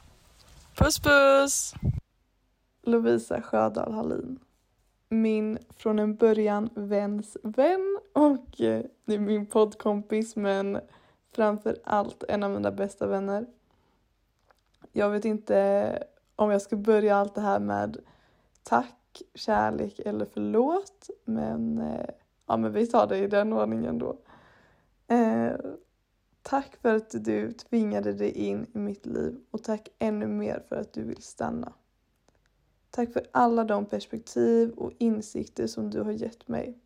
Puss 0.74 0.98
puss! 0.98 1.74
Lovisa 2.82 3.42
Sjödahl 3.42 3.92
Hallin. 3.92 4.38
Min 5.08 5.58
från 5.76 5.98
en 5.98 6.16
början 6.16 6.70
väns 6.74 7.36
vän 7.42 7.98
och 8.12 8.60
eh, 8.60 8.82
det 9.04 9.14
är 9.14 9.18
min 9.18 9.46
poddkompis 9.46 10.36
men 10.36 10.80
framför 11.34 11.76
allt 11.84 12.24
en 12.28 12.42
av 12.42 12.50
mina 12.50 12.70
bästa 12.70 13.06
vänner. 13.06 13.46
Jag 14.92 15.10
vet 15.10 15.24
inte 15.24 16.02
om 16.36 16.50
jag 16.50 16.62
ska 16.62 16.76
börja 16.76 17.16
allt 17.16 17.34
det 17.34 17.40
här 17.40 17.58
med 17.58 17.96
tack, 18.62 18.94
kärlek 19.34 19.98
eller 19.98 20.24
förlåt 20.24 21.10
men, 21.24 21.78
eh, 21.78 22.10
ja, 22.46 22.56
men 22.56 22.72
vi 22.72 22.86
tar 22.86 23.06
det 23.06 23.18
i 23.18 23.26
den 23.26 23.52
ordningen 23.52 23.98
då. 23.98 24.18
Eh, 25.06 25.52
tack 26.42 26.76
för 26.76 26.94
att 26.94 27.24
du 27.24 27.52
tvingade 27.52 28.12
dig 28.12 28.30
in 28.30 28.66
i 28.74 28.78
mitt 28.78 29.06
liv 29.06 29.40
och 29.50 29.62
tack 29.62 29.88
ännu 29.98 30.26
mer 30.26 30.62
för 30.68 30.76
att 30.76 30.92
du 30.92 31.02
vill 31.02 31.22
stanna. 31.22 31.72
Tack 32.90 33.12
för 33.12 33.26
alla 33.32 33.64
de 33.64 33.86
perspektiv 33.86 34.70
och 34.70 34.92
insikter 34.98 35.66
som 35.66 35.90
du 35.90 36.00
har 36.00 36.12
gett 36.12 36.48
mig. 36.48 36.78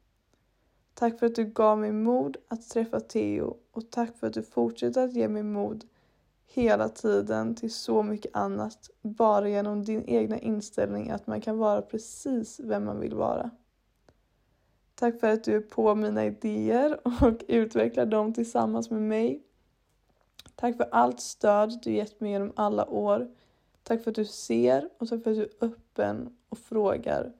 Tack 0.94 1.18
för 1.18 1.26
att 1.26 1.34
du 1.34 1.44
gav 1.44 1.78
mig 1.78 1.92
mod 1.92 2.36
att 2.48 2.68
träffa 2.70 3.00
Theo 3.00 3.56
och 3.70 3.90
tack 3.90 4.16
för 4.16 4.26
att 4.26 4.32
du 4.32 4.42
fortsätter 4.42 5.04
att 5.04 5.12
ge 5.12 5.28
mig 5.28 5.42
mod 5.42 5.84
hela 6.46 6.88
tiden 6.88 7.54
till 7.54 7.72
så 7.72 8.02
mycket 8.02 8.36
annat 8.36 8.90
bara 9.02 9.48
genom 9.48 9.84
din 9.84 10.04
egna 10.04 10.38
inställning 10.38 11.10
att 11.10 11.26
man 11.26 11.40
kan 11.40 11.58
vara 11.58 11.82
precis 11.82 12.60
vem 12.60 12.84
man 12.84 13.00
vill 13.00 13.14
vara. 13.14 13.50
Tack 14.94 15.20
för 15.20 15.28
att 15.28 15.44
du 15.44 15.56
är 15.56 15.60
på 15.60 15.94
mina 15.94 16.24
idéer 16.24 17.00
och 17.04 17.44
utvecklar 17.48 18.06
dem 18.06 18.34
tillsammans 18.34 18.90
med 18.90 19.02
mig. 19.02 19.42
Tack 20.54 20.76
för 20.76 20.88
allt 20.90 21.20
stöd 21.20 21.80
du 21.82 21.92
gett 21.92 22.20
mig 22.20 22.30
genom 22.30 22.52
alla 22.56 22.88
år. 22.88 23.30
Tack 23.82 24.02
för 24.02 24.10
att 24.10 24.14
du 24.14 24.24
ser 24.24 24.88
och 24.98 25.08
tack 25.08 25.22
för 25.22 25.30
att 25.30 25.36
du 25.36 25.42
är 25.42 25.50
öppen 25.60 26.36
och 26.48 26.58
frågar. 26.58 27.32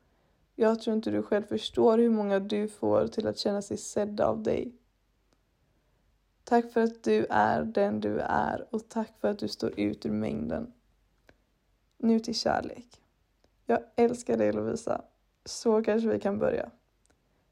Jag 0.55 0.81
tror 0.81 0.97
inte 0.97 1.11
du 1.11 1.23
själv 1.23 1.43
förstår 1.43 1.99
hur 1.99 2.11
många 2.11 2.39
du 2.41 2.69
får 2.69 3.07
till 3.07 3.27
att 3.27 3.39
känna 3.39 3.63
sig 3.63 3.77
sedda 3.77 4.27
av 4.27 4.43
dig. 4.43 4.73
Tack 6.45 6.73
för 6.73 6.81
att 6.81 7.03
du 7.03 7.27
är 7.31 7.65
den 7.65 8.01
du 8.01 8.19
är 8.21 8.67
och 8.71 8.89
tack 8.89 9.13
för 9.21 9.29
att 9.29 9.39
du 9.39 9.49
står 9.49 9.81
ut 9.81 10.07
ur 10.07 10.11
mängden. 10.11 10.73
Nu 11.99 12.21
till 12.21 12.35
kärlek. 12.35 13.01
Jag 13.67 13.81
älskar 13.97 14.37
dig 14.37 14.53
Lovisa. 14.53 15.03
Så 15.45 15.83
kanske 15.83 16.09
vi 16.09 16.21
kan 16.21 16.39
börja. 16.39 16.71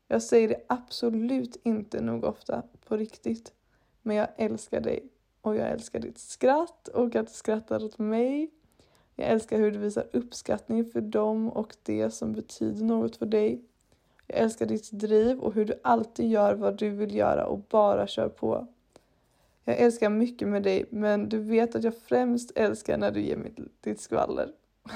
Jag 0.08 0.22
säger 0.22 0.48
det 0.48 0.64
absolut 0.66 1.56
inte 1.62 2.00
nog 2.00 2.24
ofta, 2.24 2.62
på 2.86 2.96
riktigt. 2.96 3.52
Men 4.02 4.16
jag 4.16 4.28
älskar 4.36 4.80
dig 4.80 5.08
och 5.40 5.56
jag 5.56 5.70
älskar 5.70 6.00
ditt 6.00 6.18
skratt 6.18 6.88
och 6.88 7.16
att 7.16 7.26
du 7.26 7.32
skrattar 7.32 7.84
åt 7.84 7.98
mig. 7.98 8.50
Jag 9.14 9.28
älskar 9.28 9.58
hur 9.58 9.70
du 9.70 9.78
visar 9.78 10.06
uppskattning 10.12 10.84
för 10.84 11.00
dem 11.00 11.48
och 11.48 11.76
det 11.82 12.10
som 12.10 12.32
betyder 12.32 12.84
något 12.84 13.16
för 13.16 13.26
dig. 13.26 13.64
Jag 14.26 14.38
älskar 14.38 14.66
ditt 14.66 14.90
driv 14.92 15.38
och 15.38 15.54
hur 15.54 15.64
du 15.64 15.80
alltid 15.82 16.30
gör 16.30 16.54
vad 16.54 16.78
du 16.78 16.90
vill 16.90 17.14
göra 17.14 17.46
och 17.46 17.58
bara 17.58 18.06
kör 18.06 18.28
på. 18.28 18.66
Jag 19.64 19.78
älskar 19.78 20.10
mycket 20.10 20.48
med 20.48 20.62
dig 20.62 20.84
men 20.90 21.28
du 21.28 21.38
vet 21.38 21.74
att 21.74 21.84
jag 21.84 21.96
främst 21.96 22.52
älskar 22.56 22.98
när 22.98 23.10
du 23.10 23.20
ger 23.20 23.36
mig 23.36 23.54
ditt 23.80 24.00
skvaller. 24.00 24.48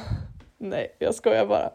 Nej, 0.59 0.97
jag 0.99 1.15
skojar 1.15 1.47
bara. 1.47 1.71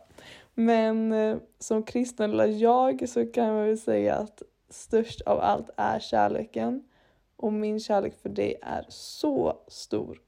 Men 0.53 1.11
eh, 1.11 1.37
som 1.59 1.83
kristen 1.83 2.31
lilla 2.31 2.47
jag 2.47 3.09
så 3.09 3.25
kan 3.25 3.53
man 3.53 3.65
väl 3.65 3.77
säga 3.77 4.15
att 4.15 4.41
störst 4.69 5.21
av 5.21 5.39
allt 5.39 5.69
är 5.77 5.99
kärleken. 5.99 6.83
Och 7.35 7.53
min 7.53 7.79
kärlek 7.79 8.21
för 8.21 8.29
dig 8.29 8.55
är 8.61 8.85
så 8.89 9.57
stor. 9.67 10.21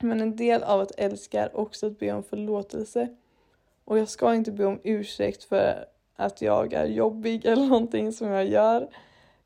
Men 0.00 0.20
en 0.20 0.36
del 0.36 0.62
av 0.62 0.80
att 0.80 0.98
älska 0.98 1.42
är 1.42 1.56
också 1.56 1.86
att 1.86 1.98
be 1.98 2.12
om 2.12 2.22
förlåtelse. 2.22 3.08
Och 3.84 3.98
jag 3.98 4.08
ska 4.08 4.34
inte 4.34 4.52
be 4.52 4.64
om 4.64 4.80
ursäkt 4.84 5.44
för 5.44 5.84
att 6.16 6.42
jag 6.42 6.72
är 6.72 6.86
jobbig 6.86 7.46
eller 7.46 7.66
någonting 7.66 8.12
som 8.12 8.28
jag 8.28 8.48
gör 8.48 8.88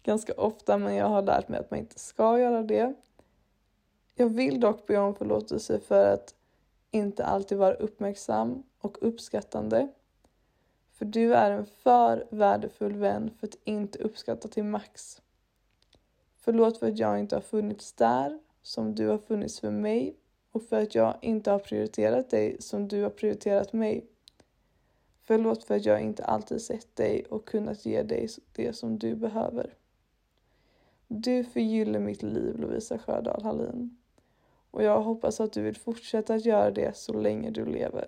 ganska 0.06 0.32
ofta 0.32 0.78
men 0.78 0.94
jag 0.94 1.08
har 1.08 1.22
lärt 1.22 1.48
mig 1.48 1.60
att 1.60 1.70
man 1.70 1.80
inte 1.80 1.98
ska 1.98 2.38
göra 2.38 2.62
det. 2.62 2.94
Jag 4.14 4.28
vill 4.28 4.60
dock 4.60 4.86
be 4.86 4.96
om 4.96 5.14
förlåtelse 5.14 5.80
för 5.80 6.12
att 6.14 6.34
inte 6.90 7.24
alltid 7.24 7.58
vara 7.58 7.74
uppmärksam 7.74 8.62
och 8.78 8.98
uppskattande. 9.00 9.88
För 10.92 11.04
du 11.04 11.34
är 11.34 11.50
en 11.50 11.66
för 11.66 12.26
värdefull 12.30 12.96
vän 12.96 13.30
för 13.40 13.46
att 13.46 13.58
inte 13.64 13.98
uppskatta 13.98 14.48
till 14.48 14.64
max. 14.64 15.22
Förlåt 16.36 16.78
för 16.78 16.88
att 16.88 16.98
jag 16.98 17.18
inte 17.18 17.36
har 17.36 17.42
funnits 17.42 17.92
där 17.92 18.38
som 18.62 18.94
du 18.94 19.08
har 19.08 19.18
funnits 19.18 19.60
för 19.60 19.70
mig 19.70 20.16
och 20.52 20.62
för 20.62 20.82
att 20.82 20.94
jag 20.94 21.14
inte 21.22 21.50
har 21.50 21.58
prioriterat 21.58 22.30
dig 22.30 22.56
som 22.60 22.88
du 22.88 23.02
har 23.02 23.10
prioriterat 23.10 23.72
mig. 23.72 24.06
Förlåt 25.22 25.64
för 25.64 25.76
att 25.76 25.84
jag 25.84 26.00
inte 26.00 26.24
alltid 26.24 26.62
sett 26.62 26.96
dig 26.96 27.24
och 27.30 27.48
kunnat 27.48 27.86
ge 27.86 28.02
dig 28.02 28.28
det 28.52 28.72
som 28.72 28.98
du 28.98 29.14
behöver. 29.14 29.74
Du 31.08 31.44
förgyller 31.44 32.00
mitt 32.00 32.22
liv 32.22 32.58
Lovisa 32.58 32.98
Sjödahl 32.98 33.42
Hallin 33.42 33.96
och 34.70 34.82
jag 34.82 35.00
hoppas 35.00 35.40
att 35.40 35.52
du 35.52 35.62
vill 35.62 35.76
fortsätta 35.76 36.34
att 36.34 36.44
göra 36.44 36.70
det 36.70 36.96
så 36.96 37.12
länge 37.12 37.50
du 37.50 37.66
lever. 37.66 38.06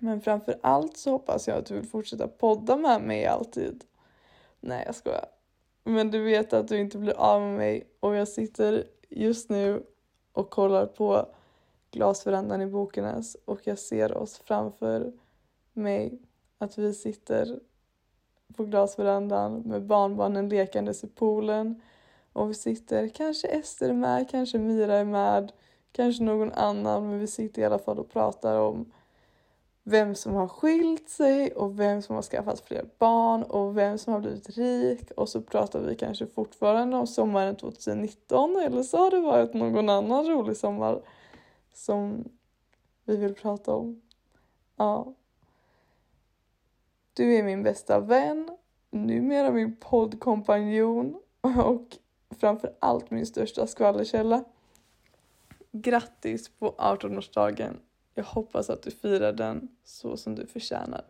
Men 0.00 0.20
framför 0.20 0.58
allt 0.62 0.96
så 0.96 1.10
hoppas 1.10 1.48
jag 1.48 1.58
att 1.58 1.66
du 1.66 1.74
vill 1.74 1.88
fortsätta 1.88 2.28
podda 2.28 2.76
med 2.76 3.02
mig 3.02 3.26
alltid. 3.26 3.84
Nej, 4.60 4.82
jag 4.86 4.94
skojar. 4.94 5.26
Men 5.84 6.10
du 6.10 6.24
vet 6.24 6.52
att 6.52 6.68
du 6.68 6.78
inte 6.78 6.98
blir 6.98 7.14
av 7.14 7.40
med 7.40 7.56
mig 7.56 7.90
och 8.00 8.14
jag 8.14 8.28
sitter 8.28 8.84
just 9.08 9.50
nu 9.50 9.82
och 10.32 10.50
kollar 10.50 10.86
på 10.86 11.28
glasverandan 11.90 12.62
i 12.62 12.66
Bokenäs 12.66 13.36
och 13.44 13.60
jag 13.66 13.78
ser 13.78 14.16
oss 14.16 14.38
framför 14.38 15.12
mig 15.72 16.18
att 16.58 16.78
vi 16.78 16.94
sitter 16.94 17.60
på 18.56 18.64
glasverandan 18.64 19.60
med 19.60 19.82
barnbarnen 19.82 20.48
lekandes 20.48 21.04
i 21.04 21.06
poolen 21.06 21.80
och 22.32 22.50
vi 22.50 22.54
sitter, 22.54 23.08
kanske 23.08 23.48
Ester 23.48 23.88
är 23.88 23.92
med, 23.94 24.30
kanske 24.30 24.58
Mira 24.58 24.96
är 24.96 25.04
med, 25.04 25.52
kanske 25.92 26.22
någon 26.22 26.52
annan 26.52 27.08
men 27.08 27.18
vi 27.18 27.26
sitter 27.26 27.62
i 27.62 27.64
alla 27.64 27.78
fall 27.78 27.98
och 27.98 28.10
pratar 28.10 28.58
om 28.58 28.92
vem 29.82 30.14
som 30.14 30.34
har 30.34 30.48
skilt 30.48 31.08
sig 31.08 31.52
och 31.52 31.80
vem 31.80 32.02
som 32.02 32.14
har 32.14 32.22
skaffat 32.22 32.60
fler 32.60 32.84
barn 32.98 33.42
och 33.42 33.76
vem 33.76 33.98
som 33.98 34.12
har 34.12 34.20
blivit 34.20 34.48
rik 34.56 35.10
och 35.10 35.28
så 35.28 35.42
pratar 35.42 35.80
vi 35.80 35.94
kanske 35.94 36.26
fortfarande 36.26 36.96
om 36.96 37.06
sommaren 37.06 37.56
2019 37.56 38.56
eller 38.56 38.82
så 38.82 38.96
har 38.96 39.10
det 39.10 39.20
varit 39.20 39.54
någon 39.54 39.88
annan 39.88 40.26
rolig 40.26 40.56
sommar 40.56 41.02
som 41.74 42.24
vi 43.04 43.16
vill 43.16 43.34
prata 43.34 43.74
om. 43.74 44.02
Ja. 44.76 45.14
Du 47.18 47.34
är 47.34 47.42
min 47.42 47.62
bästa 47.62 48.00
vän, 48.00 48.48
numera 48.90 49.50
min 49.50 49.76
poddkompanjon 49.76 51.20
och 51.40 51.96
framför 52.40 52.74
allt 52.78 53.10
min 53.10 53.26
största 53.26 53.66
skvallerkälla. 53.66 54.44
Grattis 55.72 56.48
på 56.48 56.74
18-årsdagen! 56.78 57.76
Jag 58.14 58.24
hoppas 58.24 58.70
att 58.70 58.82
du 58.82 58.90
firar 58.90 59.32
den 59.32 59.68
så 59.84 60.16
som 60.16 60.34
du 60.34 60.46
förtjänar. 60.46 61.04